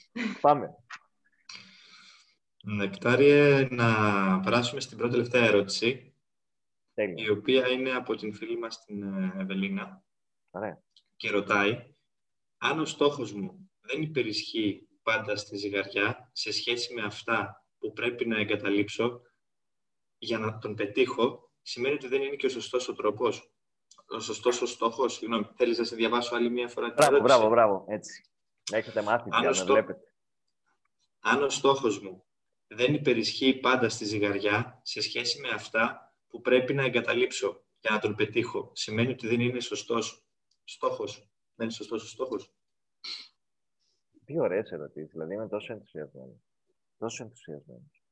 [0.41, 0.75] πάμε.
[2.63, 6.15] Νεκτάριε, να περάσουμε στην πρώτη τελευταία ερώτηση,
[6.93, 7.25] Τέλεια.
[7.25, 10.03] η οποία είναι από την φίλη μας την ε, Ευελίνα
[10.49, 10.81] Ωραία.
[11.15, 11.95] και ρωτάει
[12.57, 18.27] αν ο στόχος μου δεν υπερισχύει πάντα στη ζυγαριά σε σχέση με αυτά που πρέπει
[18.27, 19.21] να εγκαταλείψω
[20.17, 23.51] για να τον πετύχω, σημαίνει ότι δεν είναι και ο σωστός ο τρόπος.
[24.07, 25.13] Ο σωστός ο στόχος.
[25.13, 27.85] Συγγνώμη, θέλεις να σε διαβάσω άλλη μία φορά την Μπράβο, ερώτηση; μπράβο, μπράβο.
[27.87, 28.23] Έτσι.
[28.71, 30.13] Έχετε μάθει Αν πια ο να στό- βλέπετε.
[31.19, 32.25] Αν ο στόχος μου
[32.67, 37.99] δεν υπερισχύει πάντα στη ζυγαριά σε σχέση με αυτά που πρέπει να εγκαταλείψω για να
[37.99, 40.25] τον πετύχω, σημαίνει ότι δεν είναι σωστός
[40.63, 41.15] στόχος.
[41.55, 42.53] Δεν είναι σωστός ο στόχος.
[44.25, 45.11] Τι ωραίες ερωτήσεις.
[45.11, 46.37] Δηλαδή είμαι τόσο ενθουσιασμένος.
[46.97, 48.03] Τόσο ενθουσιασμένος.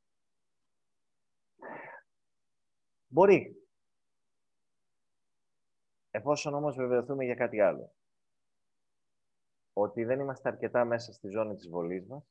[3.08, 3.68] Μπορεί.
[6.12, 7.96] Εφόσον όμως βεβαιωθούμε για κάτι άλλο.
[9.78, 12.24] Ότι δεν είμαστε αρκετά μέσα στη ζώνη της βολής μας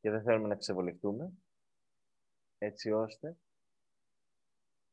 [0.00, 1.32] και δεν θέλουμε να ξεβολευτούμε,
[2.58, 3.36] έτσι ώστε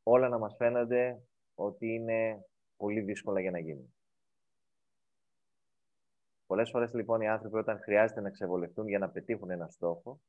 [0.03, 1.23] όλα να μας φαίνονται
[1.55, 3.93] ότι είναι πολύ δύσκολα για να γίνουν.
[6.45, 10.21] Πολλές φορές λοιπόν οι άνθρωποι όταν χρειάζεται να ξεβολευτούν για να πετύχουν ένα στόχο,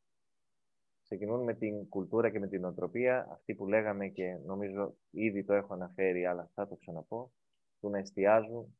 [1.03, 5.53] ξεκινούν με την κουλτούρα και με την οτροπία, αυτή που λέγαμε και νομίζω ήδη το
[5.53, 7.33] έχω αναφέρει, αλλά θα το ξαναπώ,
[7.81, 8.77] του να εστιάζουν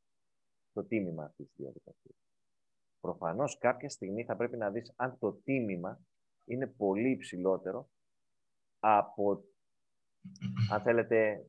[0.73, 2.17] το τίμημα αυτής της διαδικασίας.
[3.01, 6.01] Προφανώς κάποια στιγμή θα πρέπει να δεις αν το τίμημα
[6.45, 7.89] είναι πολύ υψηλότερο
[8.79, 9.45] από,
[10.71, 11.47] αν θέλετε,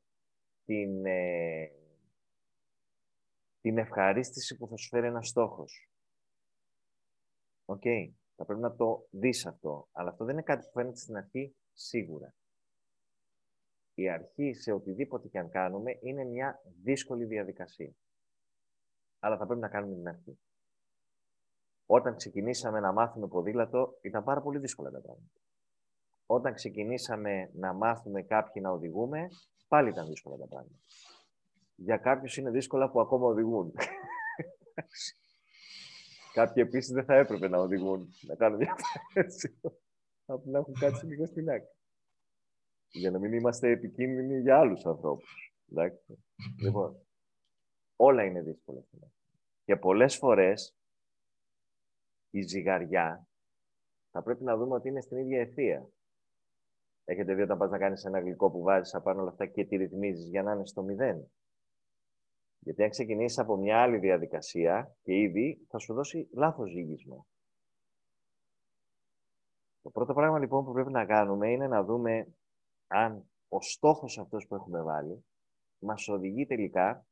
[0.66, 1.72] την, ε,
[3.62, 5.90] την ευχαρίστηση που θα σου φέρει ένας στόχος.
[7.66, 7.84] Οκ.
[8.36, 9.88] Θα πρέπει να το δεις αυτό.
[9.92, 12.36] Αλλά αυτό δεν είναι κάτι που φαίνεται στην αρχή σίγουρα.
[13.94, 17.94] Η αρχή σε οτιδήποτε και αν κάνουμε είναι μια δύσκολη διαδικασία.
[19.24, 20.40] Αλλά θα πρέπει να κάνουμε την αρχή.
[21.86, 25.42] Όταν ξεκινήσαμε να μάθουμε ποδήλατο, ήταν πάρα πολύ δύσκολα τα πράγματα.
[26.26, 29.28] Όταν ξεκινήσαμε να μάθουμε κάποιοι να οδηγούμε,
[29.68, 30.80] πάλι ήταν δύσκολα τα πράγματα.
[31.76, 33.74] Για κάποιους είναι δύσκολα που ακόμα οδηγούν.
[36.34, 39.82] Κάποιοι επίσης δεν θα έπρεπε να οδηγούν, να κάνουν διαφορετικό.
[40.26, 41.76] Από να έχουν κάτσει λίγο στην άκρη.
[42.92, 45.54] Για να μην είμαστε επικίνδυνοι για άλλους ανθρώπους.
[46.62, 47.03] Λοιπόν,
[47.96, 49.40] όλα είναι δύσκολα στην άκρη.
[49.66, 50.76] Και πολλές φορές
[52.30, 53.28] η ζυγαριά
[54.12, 55.90] θα πρέπει να δούμε ότι είναι στην ίδια ευθεία.
[57.06, 59.76] Έχετε δει όταν πας να κάνεις ένα γλυκό που βάζεις απάνω όλα αυτά και τη
[59.76, 61.32] ρυθμίζεις για να είναι στο μηδέν.
[62.60, 67.26] Γιατί αν ξεκινήσεις από μια άλλη διαδικασία και ήδη θα σου δώσει λάθος ζύγισμα.
[69.82, 72.28] Το πρώτο πράγμα λοιπόν που πρέπει να κάνουμε είναι να δούμε
[72.88, 75.26] αν ο στόχος αυτός που έχουμε βάλει
[75.80, 77.06] μας οδηγεί τελικά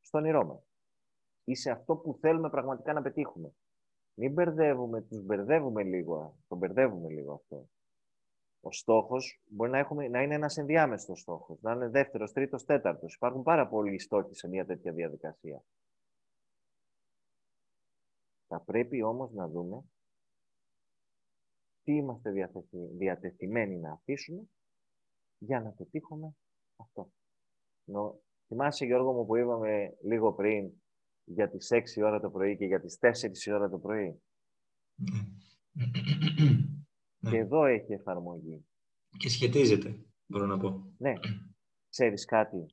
[0.00, 0.70] στο όνειρό μας
[1.44, 3.54] ή σε αυτό που θέλουμε πραγματικά να πετύχουμε.
[4.14, 7.68] Μην μπερδεύουμε, τους μπερδεύουμε λίγο, τον μπερδεύουμε λίγο αυτό.
[8.60, 13.14] Ο στόχος μπορεί να, έχουμε, να είναι ένας ενδιάμεσος στόχος, να είναι δεύτερος, τρίτος, τέταρτος.
[13.14, 15.64] Υπάρχουν πάρα πολλοί στόχοι σε μια τέτοια διαδικασία.
[18.46, 19.84] Θα πρέπει όμως να δούμε
[21.82, 22.48] τι είμαστε
[22.96, 24.42] διατεθειμένοι να αφήσουμε
[25.38, 26.36] για να πετύχουμε
[26.76, 27.10] αυτό.
[27.84, 30.72] Νο, θυμάσαι Γιώργο μου που είπαμε λίγο πριν
[31.24, 34.22] για τις 6 ώρα το πρωί και για τις 4 ώρα το πρωί;
[37.30, 38.66] Και εδώ έχει εφαρμογή.
[39.18, 40.94] Και σχετίζεται, μπορώ να πω.
[40.98, 41.12] Ναι.
[41.88, 42.66] Ξέρεις κάτι;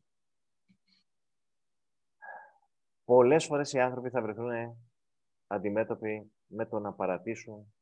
[3.03, 4.77] Πολλές φορές οι άνθρωποι θα βρεθούν
[5.47, 7.73] αντιμέτωποι με το να παρατήσουν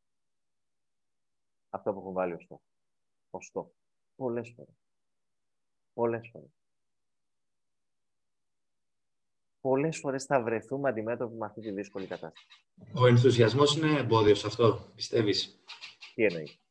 [1.70, 2.62] αυτό που έχουν βάλει ως στόχο.
[3.30, 3.74] Ως στόχο.
[4.16, 4.76] Πολλές φορές.
[5.94, 6.64] Πολλές φορές.
[9.65, 12.47] Πολλές φορές θα βρεθούμε αντιμέτωποι με αυτή τη δύσκολη κατάσταση.
[12.93, 15.63] Ο ενθουσιασμός είναι εμπόδιος σε αυτό, πιστεύεις;
[16.15, 16.62] Τι εννοείς;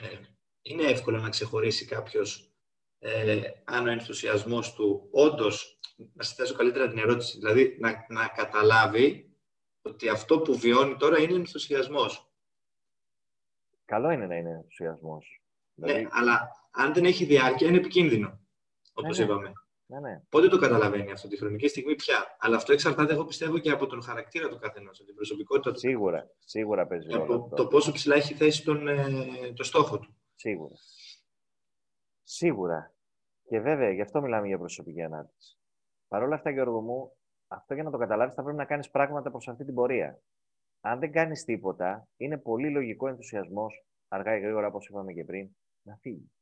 [0.00, 0.18] Ε,
[0.62, 2.52] είναι εύκολο να ξεχωρίσει κάποιος
[2.98, 5.78] ε, αν ο ενθουσιασμός του όντως,
[6.12, 9.36] να σε θέσω καλύτερα την ερώτηση, δηλαδή να, να καταλάβει
[9.82, 12.32] ότι αυτό που βιώνει τώρα είναι ενθουσιασμός.
[13.84, 15.42] Καλό είναι να είναι ενθουσιασμός.
[15.74, 16.08] Ναι, δηλαδή...
[16.10, 18.40] αλλά αν δεν έχει διάρκεια είναι επικίνδυνο,
[18.92, 19.32] όπως ναι, ναι.
[19.32, 19.52] είπαμε.
[19.92, 20.20] Ναι, ναι.
[20.28, 22.36] Πότε το καταλαβαίνει αυτό, τη χρονική στιγμή πια.
[22.38, 25.78] Αλλά αυτό εξαρτάται, εγώ πιστεύω, και από τον χαρακτήρα του καθενός, από την προσωπικότητα του.
[25.78, 27.34] Σίγουρα, σίγουρα παίζει Και ρόλο.
[27.34, 27.56] από αυτό.
[27.56, 30.16] το πόσο ψηλά έχει θέσει τον, ε, το στόχο του.
[30.34, 30.74] Σίγουρα.
[32.22, 32.94] Σίγουρα.
[33.48, 35.58] Και βέβαια, γι' αυτό μιλάμε για προσωπική ανάπτυξη.
[36.08, 37.12] Παρ' όλα αυτά, Γιώργο μου,
[37.48, 40.20] αυτό για να το καταλάβεις θα πρέπει να κάνεις πράγματα προς αυτή την πορεία.
[40.80, 45.48] Αν δεν κάνεις τίποτα, είναι πολύ λογικό ενθουσιασμός, αργά ή γρήγορα, όπως είπαμε και πριν,
[45.82, 46.32] να φύγεις.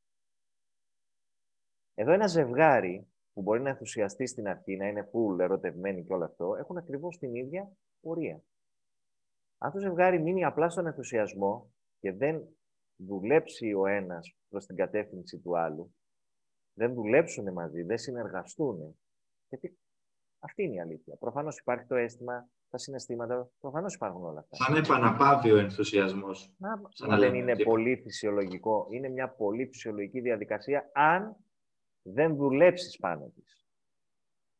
[1.95, 3.07] Εδώ ένα ζευγάρι
[3.41, 7.19] που μπορεί να ενθουσιαστεί στην αρχή, να είναι full ερωτευμένοι και όλο αυτό, έχουν ακριβώς
[7.19, 8.43] την ίδια πορεία.
[9.59, 12.43] Αν το ζευγάρι μείνει απλά στον ενθουσιασμό και δεν
[12.97, 15.95] δουλέψει ο ένας προς την κατεύθυνση του άλλου,
[16.73, 18.99] δεν δουλέψουν μαζί, δεν συνεργαστούν,
[19.49, 19.79] γιατί
[20.39, 21.17] Αυτή είναι η αλήθεια.
[21.17, 24.57] Προφανώς υπάρχει το αίσθημα, τα συναισθήματα, προφανώς υπάρχουν όλα αυτά.
[24.57, 26.55] Σαν επαναπάβει ο ενθουσιασμός.
[27.09, 28.87] Μα δεν είναι πολύ φυσιολογικό.
[28.91, 31.37] Είναι μια πολύ φυσιολογική διαδικασία αν
[32.03, 33.69] δεν δουλέψεις πάνω της.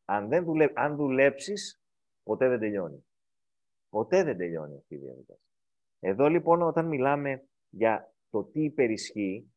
[0.05, 0.67] Αν, δεν δουλε...
[0.73, 1.81] αν δουλέψεις,
[2.23, 3.05] ποτέ δεν τελειώνει.
[3.89, 5.55] Ποτέ δεν τελειώνει αυτή η διαδικασία.
[5.99, 9.53] Εδώ λοιπόν όταν μιλάμε για το τι υπερισχύει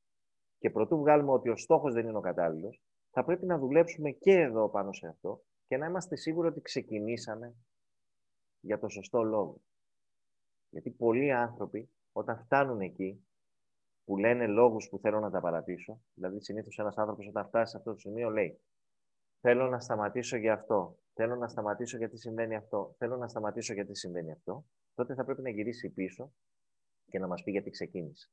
[0.58, 4.32] και προτού βγάλουμε ότι ο στόχος δεν είναι ο κατάλληλος, θα πρέπει να δουλέψουμε και
[4.32, 7.54] εδώ πάνω σε αυτό και να είμαστε σίγουροι ότι ξεκινήσαμε
[8.60, 9.60] για το σωστό λόγο.
[10.68, 13.26] Γιατί πολλοί άνθρωποι όταν φτάνουν εκεί
[14.04, 17.76] που λένε λόγους που θέλω να τα παρατήσω, δηλαδή συνήθως ένας άνθρωπος όταν φτάσει σε
[17.76, 18.60] αυτό το σημείο λέει
[19.46, 20.98] Θέλω να σταματήσω για αυτό.
[21.12, 22.94] Θέλω να σταματήσω γιατί συμβαίνει αυτό.
[22.98, 24.66] Θέλω να σταματήσω γιατί συμβαίνει αυτό.
[24.94, 26.32] Τότε θα πρέπει να γυρίσει πίσω
[27.06, 28.30] και να μας πει γιατί ξεκίνησε.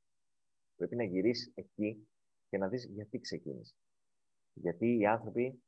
[0.76, 2.08] Πρέπει να γυρίσεις εκεί
[2.50, 3.76] και να δεις γιατί ξεκίνησε.
[4.54, 5.64] Γιατί οι άνθρωποι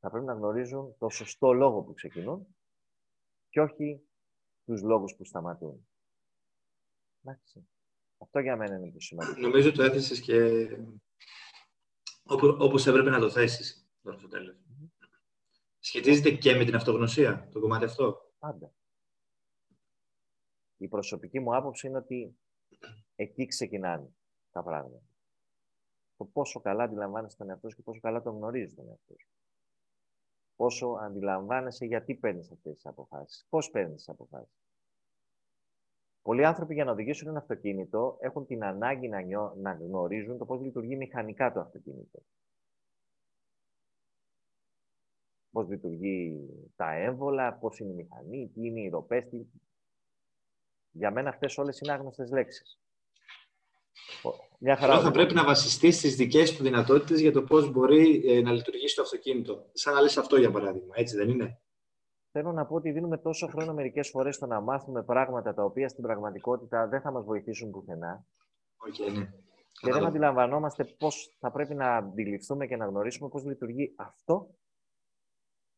[0.00, 2.56] θα πρέπει να γνωρίζουν το σωστό λόγο που ξεκινούν
[3.48, 4.08] και όχι
[4.64, 5.88] τους λόγους που σταματούν.
[7.22, 7.68] Εντάξει.
[8.26, 9.40] Αυτό για μένα είναι το σημαντικό.
[9.40, 10.68] Νομίζω το έθεσες και
[12.58, 14.56] όπως έπρεπε να το θέσεις τώρα στο τέλος.
[15.78, 18.32] Σχετίζεται και με την αυτογνωσία, το κομμάτι αυτό.
[18.38, 18.72] Πάντα.
[20.76, 22.38] Η προσωπική μου άποψη είναι ότι
[23.14, 24.08] εκεί ξεκινάνε
[24.50, 25.02] τα πράγματα.
[26.16, 29.28] Το πόσο καλά αντιλαμβάνεσαι τον εαυτό σου και πόσο καλά τον γνωρίζεις τον εαυτό σου.
[30.56, 33.46] Πόσο αντιλαμβάνεσαι γιατί παίρνεις αυτές τις αποφάσεις.
[33.48, 34.65] Πώς παίρνεις τις αποφάσεις.
[36.26, 39.20] Πολλοί άνθρωποι για να οδηγήσουν ένα αυτοκίνητο έχουν την ανάγκη να,
[39.56, 42.22] να γνωρίζουν το πώς λειτουργεί μηχανικά το αυτοκίνητο.
[45.50, 49.24] πώς λειτουργεί τα έμβολα, πώς είναι η μηχανή, τι είναι οι ροπές.
[50.90, 52.78] Για μένα αυτές όλες είναι άγνωστες λέξεις.
[54.58, 58.40] Μια χαρά θα πρέπει να βασιστείς στις δικές του δυνατότητες για το πώς μπορεί ε,
[58.40, 59.70] να λειτουργήσει το αυτοκίνητο.
[59.72, 61.60] Σαν να λες αυτό για παράδειγμα, έτσι δεν είναι;
[62.36, 65.88] Θέλω να πω ότι δίνουμε τόσο χρόνο μερικές φορές στο να μάθουμε πράγματα τα οποία
[65.88, 68.26] στην πραγματικότητα δεν θα μας βοηθήσουν πουθενά.
[68.76, 69.32] Okay, ναι.
[69.72, 74.54] Και δεν αντιλαμβανόμαστε πώς θα πρέπει να αντιληφθούμε και να γνωρίσουμε πώς λειτουργεί αυτό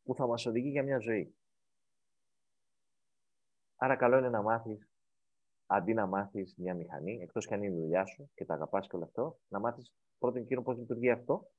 [0.03, 1.37] που θα μας οδηγεί για μια ζωή.
[3.77, 4.91] Άρα καλό είναι να μάθεις,
[5.67, 8.87] αντί να μάθεις μια μηχανή, εκτός και αν είναι η δουλειά σου και τα αγαπάς
[8.89, 11.51] και όλο αυτό, να μάθεις πρώτον κύριο πώς λειτουργεί αυτό,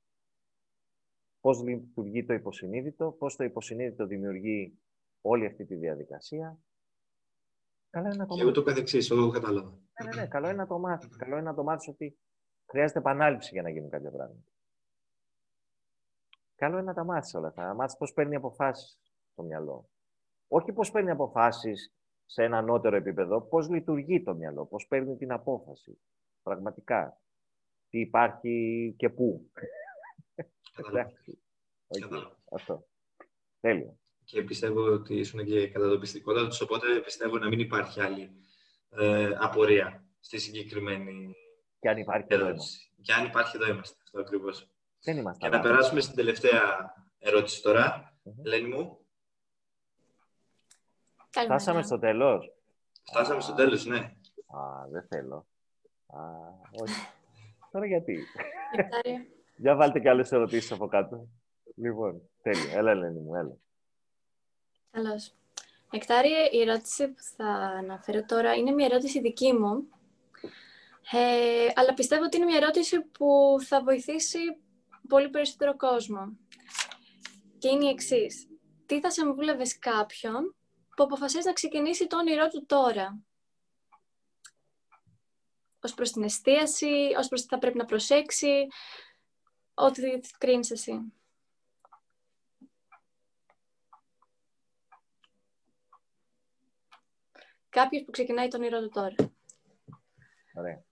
[1.40, 4.80] πώς λειτουργεί το υποσυνείδητο, πώς το υποσυνείδητο δημιουργεί
[5.20, 6.58] όλη αυτή τη διαδικασία.
[7.90, 9.70] Καλό είναι να το και το καθεξής, εγώ κατάλαβα.
[9.70, 11.16] Ναι, ναι, ναι, καλό είναι να το μάθεις.
[11.16, 12.18] Καλό είναι να το μάθεις ότι
[12.66, 14.50] χρειάζεται επανάληψη για να γίνουν κάποια πράγματα.
[16.54, 17.64] Καλό είναι να τα μάθεις όλα αυτά.
[17.64, 19.00] Να μάθεις πώς παίρνει αποφάσεις
[19.34, 19.90] το μυαλό.
[20.48, 21.94] Όχι πώς παίρνει αποφάσεις
[22.26, 26.00] σε ένα ανώτερο επίπεδο, πώς λειτουργεί το μυαλό, πώς παίρνει την απόφαση.
[26.42, 27.20] Πραγματικά.
[27.88, 29.50] Τι υπάρχει και πού.
[30.88, 31.42] Εντάξει.
[32.52, 32.86] Αυτό.
[33.60, 33.98] Τέλειο.
[34.30, 38.30] Και πιστεύω ότι ήσουν και κατά το πιστικότητα τους, οπότε πιστεύω να μην υπάρχει άλλη
[38.90, 41.34] ε, απορία στη συγκεκριμένη
[41.80, 42.78] και αν υπάρχει εδώ είμαστε.
[43.02, 43.96] Και αν υπάρχει εδώ είμαστε.
[44.02, 44.68] Αυτό ακριβώς.
[45.02, 45.48] Δεν είμαστε.
[45.48, 48.14] Για να περάσουμε στην τελευταία ερώτηση τώρα.
[48.44, 48.98] Ελένη μου.
[51.30, 52.52] Φτάσαμε στο τέλος.
[53.02, 53.98] Φτάσαμε στο τέλος, ναι.
[54.46, 55.46] Α, δεν θέλω.
[56.06, 56.20] Α,
[56.82, 57.06] όχι.
[57.70, 58.18] Τώρα γιατί;
[59.56, 61.28] Για βάλτε και άλλες ερωτήσεις από κάτω.
[61.76, 62.78] Λοιπόν, τέλειο.
[62.78, 63.56] Έλα, Ελένη μου, έλα.
[64.90, 65.34] Καλώς.
[65.90, 69.88] Εκτάρια, η ερώτηση που θα αναφέρω τώρα είναι μια ερώτηση δική μου.
[71.12, 74.38] Ε, αλλά πιστεύω ότι είναι μια ερώτηση που θα βοηθήσει
[75.08, 76.36] πολύ περισσότερο κόσμο.
[77.58, 78.48] Και είναι η εξής.
[78.86, 80.54] Τι θα συμβούλευε κάποιον
[80.96, 83.22] που αποφασίζει να ξεκινήσει το όνειρό του τώρα;
[85.80, 88.66] Ως προς την εστίαση, ως προς τι θα πρέπει να προσέξει,
[89.74, 90.02] ό,τι
[90.38, 91.12] κρίνεις εσύ.
[97.70, 99.14] Κάποιος που ξεκινάει το όνειρό του τώρα.
[100.54, 100.82] Ωραία.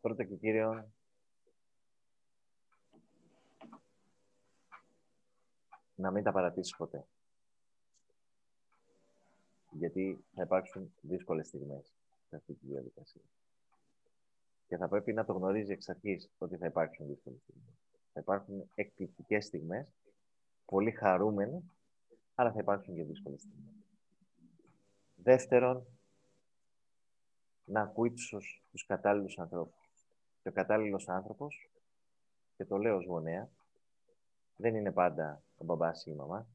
[0.00, 0.92] Πρώτα και κύριο,
[5.94, 7.06] να μην τα παρατήσεις ποτέ.
[9.70, 11.94] Γιατί θα υπάρξουν δύσκολες στιγμές
[12.28, 13.22] σε αυτή τη διαδικασία.
[14.68, 17.74] Και θα πρέπει να το γνωρίζει εξ αρχής ότι θα υπάρξουν δύσκολες στιγμές.
[18.12, 19.86] Θα υπάρχουν εκπληκτικές στιγμές,
[20.64, 21.62] πολύ χαρούμενες,
[22.40, 23.84] αλλά θα υπάρξουν και δύσκολες στιγμές.
[25.14, 25.86] Δεύτερον,
[27.64, 28.34] να ακούει τους,
[28.70, 29.90] τους κατάλληλους ανθρώπους
[30.42, 31.70] και ο κατάλληλος άνθρωπος,
[32.56, 33.48] και το λέω ως γονέα,
[34.56, 36.46] δεν είναι πάντα ο μπαμπάς ή η μαμά,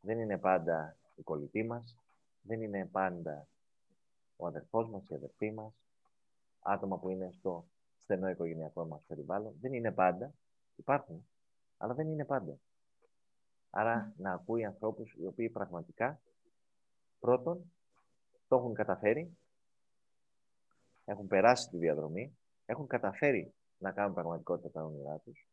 [0.00, 1.96] δεν είναι πάντα η κολλητή μας,
[2.42, 3.48] δεν είναι πάντα
[4.36, 5.72] ο αδερφός μας, η αδερφή μας,
[6.60, 7.66] άτομα που είναι στο
[7.98, 9.54] στενό οικογενειακό μας περιβάλλον.
[9.60, 10.34] Δεν είναι πάντα.
[10.76, 11.26] Υπάρχουν.
[11.76, 12.58] Αλλά δεν είναι πάντα.
[13.74, 16.20] Άρα να ακούει ανθρώπους οι οποίοι πραγματικά
[17.20, 17.72] πρώτον
[18.48, 19.36] το έχουν καταφέρει,
[21.04, 25.48] έχουν περάσει τη διαδρομή, έχουν καταφέρει να κάνουν πραγματικότητα τα όνειρά τους.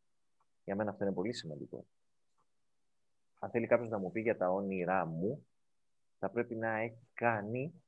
[0.64, 1.84] Για μένα αυτό είναι πολύ σημαντικό.
[3.38, 5.46] Αν θέλει κάποιος να μου πει για τα όνειρά μου,
[6.18, 7.82] θα πρέπει να έχει κάνει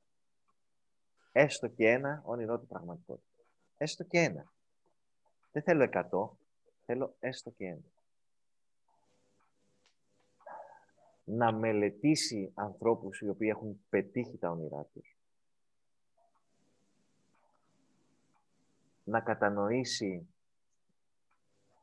[1.31, 3.43] έστω και ένα όνειρό του πραγματικότητα.
[3.77, 4.51] Έστω και ένα.
[5.51, 6.37] Δεν θέλω εκατό,
[6.85, 7.83] θέλω έστω και ένα.
[11.23, 15.17] Να μελετήσει ανθρώπους οι οποίοι έχουν πετύχει τα όνειρά τους.
[19.03, 20.27] Να κατανοήσει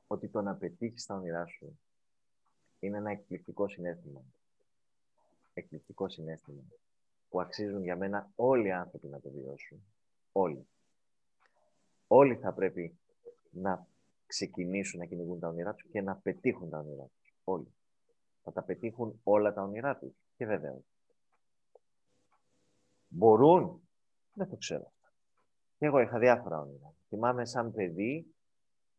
[0.06, 1.78] ότι το να πετύχεις τα όνειρά σου
[2.80, 4.22] είναι ένα εκπληκτικό συνέστημα.
[5.54, 6.62] Εκπληκτικό συνέστημα
[7.30, 9.84] που αξίζουν για μένα όλοι οι άνθρωποι να το βιώσουν.
[10.32, 10.66] Όλοι.
[12.06, 12.98] Όλοι θα πρέπει
[13.50, 13.86] να
[14.26, 17.34] ξεκινήσουν να κυνηγούν τα όνειρά τους και να πετύχουν τα όνειρά τους.
[17.44, 17.74] Όλοι.
[18.42, 20.12] Θα τα πετύχουν όλα τα όνειρά τους.
[20.36, 20.78] Και βέβαια.
[23.08, 23.88] Μπορούν.
[24.32, 24.92] Δεν το ξέρω.
[25.78, 26.94] Και εγώ είχα διάφορα όνειρα.
[27.08, 28.34] Θυμάμαι σαν παιδί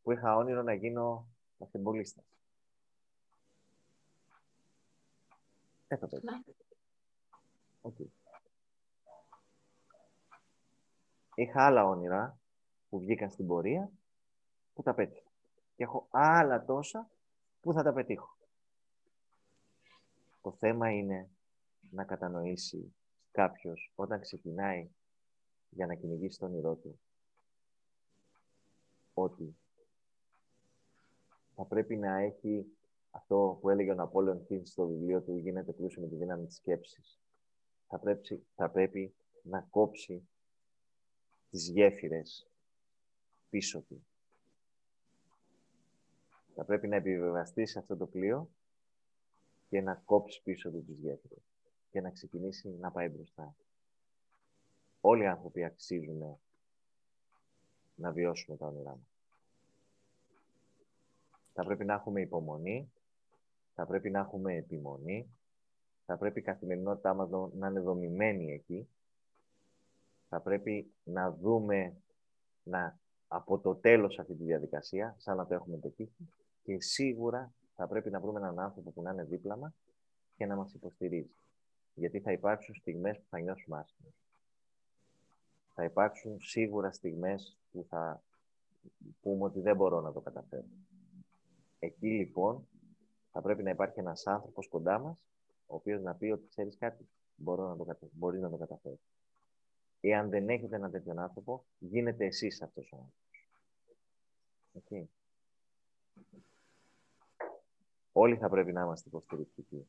[0.03, 1.27] που είχα όνειρο να γίνω
[1.57, 2.23] βαθεμπολίστας.
[5.87, 6.43] Δεν το πέτυχα.
[7.81, 8.07] Okay.
[11.35, 12.37] Είχα άλλα όνειρα
[12.89, 13.91] που βγήκαν στην πορεία
[14.73, 15.29] που τα πέτυχα.
[15.75, 17.09] Και έχω άλλα τόσα
[17.61, 18.35] που θα τα πετύχω.
[20.41, 21.29] Το θέμα είναι
[21.89, 22.93] να κατανοήσει
[23.31, 24.89] κάποιος όταν ξεκινάει
[25.69, 26.99] για να κυνηγήσει το όνειρό του
[29.13, 29.55] ότι
[31.55, 32.65] θα πρέπει να έχει
[33.11, 36.55] αυτό που έλεγε ο Ναπόλεον Χιν στο βιβλίο του «Γίνεται πλούσιο με τη δύναμη της
[36.55, 37.19] σκέψης».
[37.87, 40.27] Θα πρέπει, θα πρέπει να κόψει
[41.49, 42.47] τις γέφυρες
[43.49, 44.05] πίσω του.
[46.55, 48.49] Θα πρέπει να επιβεβαστεί σε αυτό το πλοίο
[49.71, 51.43] και να κόψει πίσω του τις γέφυρες
[51.91, 53.55] και να ξεκινήσει να πάει μπροστά.
[55.01, 56.39] Όλοι οι άνθρωποι αξίζουν
[57.95, 59.19] να βιώσουμε τα όνειρά μας.
[61.53, 62.91] Θα πρέπει να έχουμε υπομονή,
[63.75, 65.29] θα πρέπει να έχουμε επιμονή,
[66.05, 68.87] θα πρέπει η καθημερινότητά μας να είναι δομημένη εκεί,
[70.29, 71.95] θα πρέπει να δούμε
[72.63, 76.29] να, από το τέλος αυτή τη διαδικασία, σαν να το έχουμε πετύχει,
[76.63, 79.73] και σίγουρα θα πρέπει να βρούμε έναν άνθρωπο που να είναι δίπλα μας
[80.35, 81.35] και να μας υποστηρίζει.
[81.93, 84.09] Γιατί θα υπάρξουν στιγμές που θα νιώσουμε άσχημα.
[85.73, 88.21] Θα υπάρξουν σίγουρα στιγμές που θα
[89.21, 90.65] πούμε ότι δεν μπορώ να το καταφέρω.
[91.79, 92.67] Εκεί λοιπόν
[93.31, 95.17] θα πρέπει να υπάρχει ένας άνθρωπος κοντά μας,
[95.67, 99.11] ο οποίος να πει ότι ξέρεις κάτι, μπορώ να το καταφέρω, μπορείς να το καταφέρεις.
[100.01, 103.47] Εάν δεν έχετε έναν τέτοιον άνθρωπο, γίνετε εσείς αυτός ο άνθρωπος.
[104.73, 105.05] Okay.
[108.11, 109.87] Όλοι θα πρέπει να είμαστε υποστηρικτικοί.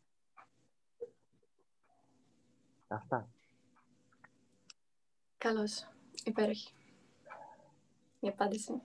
[2.89, 3.29] Αυτά.
[5.39, 5.89] Καλώς.
[6.25, 6.73] Υπέροχη.
[8.21, 8.83] Η απάντηση.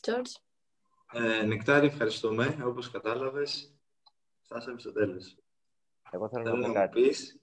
[0.00, 0.42] George;
[1.12, 2.58] Ε, Νεκτάρη, ευχαριστούμε.
[2.64, 3.74] Όπως κατάλαβες,
[4.42, 5.38] φτάσαμε στο τέλος.
[6.10, 7.00] Εγώ θέλω, θέλω να πω κάτι.
[7.00, 7.40] Πεις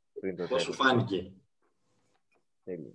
[0.49, 1.33] πώς σου φάνηκε.
[2.63, 2.93] Τέλειο.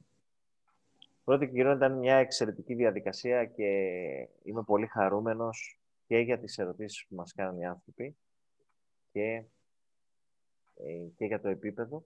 [1.24, 3.64] Πρώτη και κύριο ήταν μια εξαιρετική διαδικασία και
[4.42, 5.75] είμαι πολύ χαρούμενος
[6.06, 8.16] και για τις ερωτήσεις που μας κάνουν οι άνθρωποι
[9.12, 9.44] και,
[10.76, 12.04] ε, και για το επίπεδο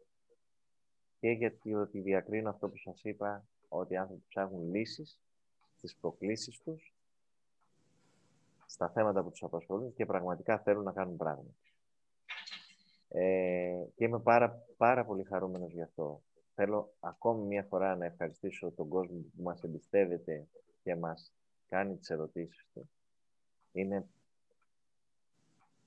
[1.21, 5.21] και γιατί ότι διακρίνω αυτό που σας είπα ότι οι άνθρωποι ψάχνουν λύσεις
[5.77, 6.95] στις προκλήσεις τους
[8.67, 11.55] στα θέματα που τους απασχολούν και πραγματικά θέλουν να κάνουν πράγματα.
[13.09, 16.23] Ε, και είμαι πάρα, πάρα πολύ χαρούμενος γι' αυτό.
[16.55, 20.46] Θέλω ακόμη μια φορά να ευχαριστήσω τον κόσμο που μας εμπιστεύεται
[20.83, 21.33] και μας
[21.69, 22.90] κάνει τις ερωτήσεις του.
[23.73, 24.06] Είναι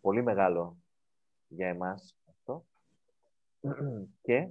[0.02, 0.78] πολύ μεγάλο
[1.48, 2.66] για εμάς αυτό.
[4.22, 4.48] και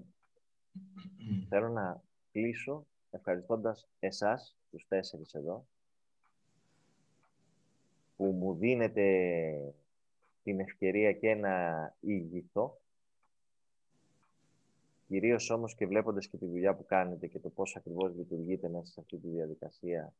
[1.49, 2.03] θέλω να
[2.33, 5.66] κλείσω ευχαριστώντας εσάς, τους τέσσερις εδώ,
[8.16, 9.74] που μου δίνετε
[10.43, 12.80] την ευκαιρία και να ηγηθώ.
[15.07, 18.93] Κυρίως όμως και βλέποντας και τη δουλειά που κάνετε και το πώς ακριβώς λειτουργείτε μέσα
[18.93, 20.12] σε αυτή τη διαδικασία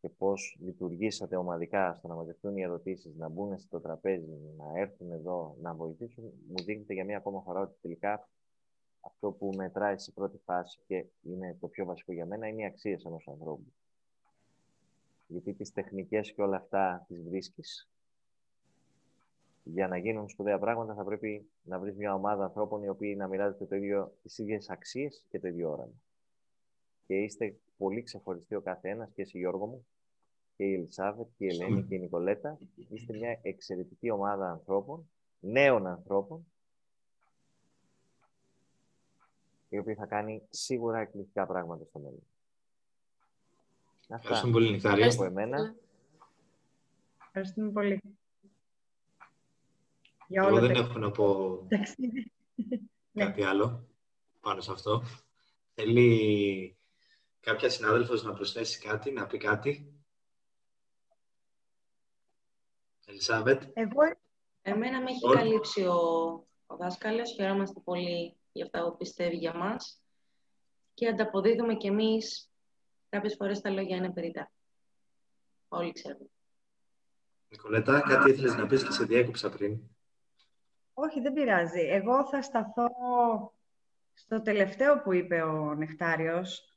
[0.00, 5.10] και πώς λειτουργήσατε ομαδικά στο να μαζευτούν οι ερωτήσεις, να μπουν στο τραπέζι, να έρθουν
[5.10, 8.28] εδώ, να βοηθήσουν, μου δείχνετε για μία ακόμα φορά ότι τελικά
[9.00, 12.64] αυτό που μετράει σε πρώτη φάση και είναι το πιο βασικό για μένα είναι οι
[12.66, 13.72] αξίες ενός ανθρώπου
[15.30, 17.88] γιατί τις τεχνικές και όλα αυτά τις βρίσκεις.
[19.62, 23.28] Για να γίνουν σπουδαία πράγματα θα πρέπει να βρεις μια ομάδα ανθρώπων οι οποίοι να
[23.28, 26.00] μοιράζονται το ίδιο, τις ίδιες αξίες και το ίδιο όραμα.
[27.06, 29.86] Και είστε πολύ ξεχωριστοί ο καθένας και εσύ Γιώργο μου
[30.56, 32.58] και η Ελισάβετ και η Ελένη και η Νικολέτα.
[32.88, 35.10] Είστε μια εξαιρετική ομάδα ανθρώπων,
[35.40, 36.46] νέων ανθρώπων,
[39.68, 42.22] η οποία θα κάνει σίγουρα εκπληκτικά πράγματα στο μέλλον.
[44.08, 45.12] Ευχαριστούμε πολύ, Νικτάρια.
[45.12, 45.74] από εμένα.
[47.24, 48.00] Ευχαριστούμε πολύ.
[50.26, 52.30] Για Εγώ όλα δεν τα έχω να πω ταξίδια.
[53.12, 53.24] Ναι.
[53.24, 53.86] κάτι άλλο
[54.40, 55.02] πάνω σε αυτό.
[55.74, 56.76] Θέλει
[57.40, 59.94] κάποια συνάδελφος να προσθέσει κάτι, να πει κάτι;
[63.06, 63.62] Ελισάβετ.
[63.72, 64.00] Εγώ
[64.62, 65.36] Εμένα με έχει Όλοι.
[65.36, 65.94] καλύψει ο,
[66.66, 67.32] ο δάσκαλος.
[67.32, 70.02] Χαιρόμαστε πολύ για αυτά που πιστεύει για μας.
[70.94, 72.50] Και ανταποδίδουμε κι εμείς.
[73.08, 74.50] Κάποιες φορές τα λόγια είναι περιτά.
[75.68, 76.30] Όλοι ξέρουμε.
[77.48, 79.80] Νικολέτα, κάτι ήθελες να πεις και σε διέκοψα πριν.
[80.94, 81.80] Όχι, δεν πειράζει.
[81.80, 82.88] Εγώ θα σταθώ
[84.14, 86.69] στο τελευταίο που είπε ο Νεκτάριος,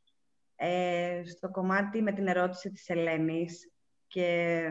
[0.56, 3.72] ε, στο κομμάτι με την ερώτηση της Ελένης
[4.08, 4.68] και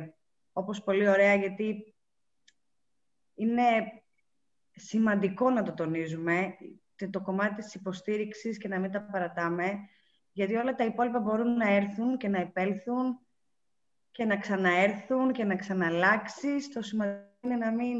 [0.53, 1.95] όπως πολύ ωραία γιατί
[3.35, 3.63] είναι
[4.71, 6.55] σημαντικό να το τονίζουμε
[6.97, 9.73] και το κομμάτι της υποστήριξης και να μην τα παρατάμε
[10.33, 13.19] γιατί όλα τα υπόλοιπα μπορούν να έρθουν και να επέλθουν
[14.11, 16.49] και να ξαναέρθουν και να ξαναλλάξει.
[16.75, 17.99] Το σημαντικό είναι να μην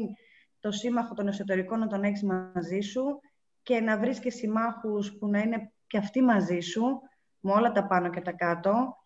[0.59, 3.19] το σύμμαχο των εσωτερικών να τον έχεις μαζί σου
[3.63, 7.01] και να βρεις και συμμάχους που να είναι και αυτοί μαζί σου,
[7.43, 8.97] με όλα τα πάνω και τα κάτω.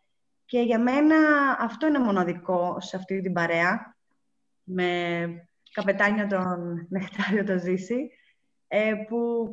[0.46, 1.16] Και για μένα
[1.60, 3.96] αυτό είναι μοναδικό σε αυτή την παρέα,
[4.64, 8.10] με καπετάνιο τον Νεκτάριο το Ζήση,
[8.68, 9.48] ε, που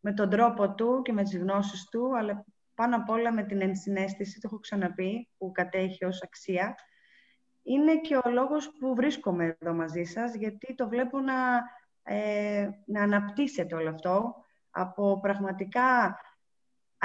[0.00, 2.44] με τον τρόπο του και με τις γνώσεις του, αλλά
[2.74, 6.74] πάνω απ' όλα με την ενσυναίσθηση, το έχω ξαναπεί, που κατέχει ως αξία,
[7.62, 11.34] είναι και ο λόγος που βρίσκομαι εδώ μαζί σας, γιατί το βλέπω να,
[12.02, 14.34] ε, να αναπτύσσεται όλο αυτό
[14.70, 16.18] από πραγματικά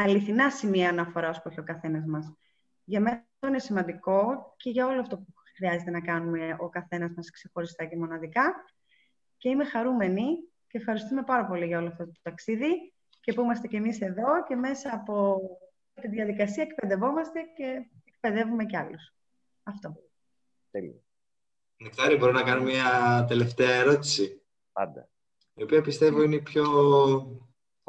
[0.04, 2.34] αληθινά σημεία αναφοράς που έχει ο καθένας μας.
[2.84, 7.12] Για μένα αυτό είναι σημαντικό και για όλο αυτό που χρειάζεται να κάνουμε ο καθένας
[7.16, 8.66] μας ξεχωριστά και μοναδικά.
[9.38, 10.26] Και είμαι χαρούμενη
[10.68, 14.44] και ευχαριστούμε πάρα πολύ για όλο αυτό το ταξίδι και που είμαστε κι εμείς εδώ
[14.48, 15.42] και μέσα από
[16.02, 19.14] τη διαδικασία εκπαιδευόμαστε και εκπαιδεύουμε κι άλλους.
[19.64, 19.96] Αυτό.
[20.72, 21.04] Τέλειο.
[21.78, 24.42] Νεκτάρη, μπορώ να κάνω μια τελευταία ερώτηση,
[24.72, 25.10] Πάντα.
[25.54, 26.66] η οποία πιστεύω είναι η πιο...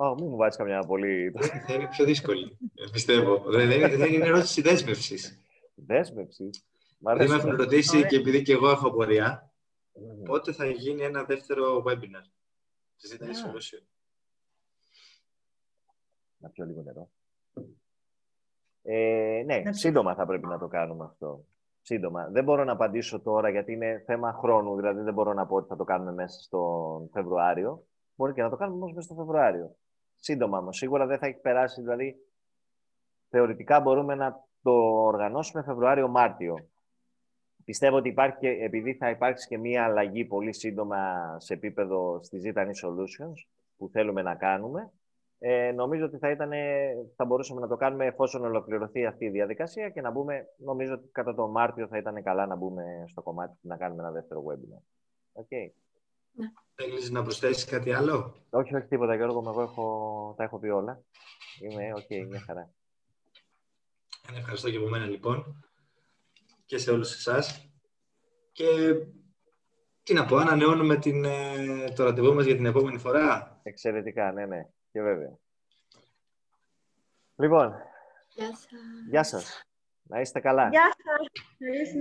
[0.02, 1.32] Ω, μην μου βάζεις καμιά πολύ...
[1.66, 3.38] θα είναι πιο δύσκολη, ε, πιστεύω.
[3.38, 5.42] Δεν είναι, δεν είναι ερώτηση δέσμευσης.
[5.74, 6.64] Δέσμευσης.
[6.98, 7.30] Μ' Δεν αρέσει.
[7.30, 9.52] με έχουν ρωτήσει και επειδή και εγώ έχω απορία,
[9.92, 10.22] Μμμ.
[10.22, 12.24] πότε θα γίνει ένα δεύτερο webinar.
[12.96, 13.52] Συζήτηση Α.
[13.52, 13.82] solution.
[16.36, 17.10] Να πιω λίγο νερό.
[18.82, 21.44] Ε, ναι, Να σύντομα θα πρέπει να το κάνουμε αυτό.
[21.82, 22.28] Σύντομα.
[22.28, 24.76] Δεν μπορώ να απαντήσω τώρα γιατί είναι θέμα χρόνου.
[24.76, 27.84] Δηλαδή δεν μπορώ να πω ότι θα το κάνουμε μέσα στον Φεβρουάριο.
[28.14, 29.76] Μπορεί και να το κάνουμε όμως μέσα στο Φεβρουάριο.
[30.20, 30.76] Σύντομα όμως.
[30.76, 31.80] Σίγουρα δεν θα έχει περάσει.
[31.80, 32.16] Δηλαδή
[33.28, 34.72] θεωρητικά μπορούμε να το
[35.06, 36.54] οργανώσουμε Φεβρουάριο-Μάρτιο.
[37.64, 42.38] Πιστεύω ότι υπάρχει και, επειδή θα υπάρξει και μία αλλαγή πολύ σύντομα σε επίπεδο στη
[42.44, 43.46] Zitani Solutions
[43.76, 44.92] που θέλουμε να κάνουμε,
[45.38, 46.50] ε, νομίζω ότι θα, ήταν,
[47.16, 51.08] θα μπορούσαμε να το κάνουμε εφόσον ολοκληρωθεί αυτή η διαδικασία και να μπούμε, νομίζω ότι
[51.12, 54.82] κατά τον Μάρτιο θα ήταν καλά να μπούμε στο κομμάτι να κάνουμε ένα δεύτερο webinar.
[55.42, 55.70] Okay.
[56.74, 61.02] Θέλεις να προσθέσεις κάτι άλλο; Όχι, όχι τίποτα Γιώργο, εγώ έχω, τα έχω πει όλα.
[61.60, 62.70] Είμαι οκ, μια χαρά.
[64.28, 65.64] Ένα ευχαριστώ και από μένα λοιπόν
[66.64, 67.70] και σε όλους εσάς.
[68.52, 68.66] Και
[70.02, 73.60] τι να πω, ανανεώνουμε την, ε, το ραντεβού μας για την επόμενη φορά.
[73.62, 74.68] Εξαιρετικά, ναι, ναι.
[74.92, 75.38] Και βέβαια.
[77.36, 77.74] Λοιπόν,
[78.34, 78.66] Γεια σας.
[79.08, 79.62] γεια σας.
[80.02, 80.68] Να είστε καλά.
[80.68, 81.44] Γεια σας.
[81.58, 81.98] Καλή συνέχεια.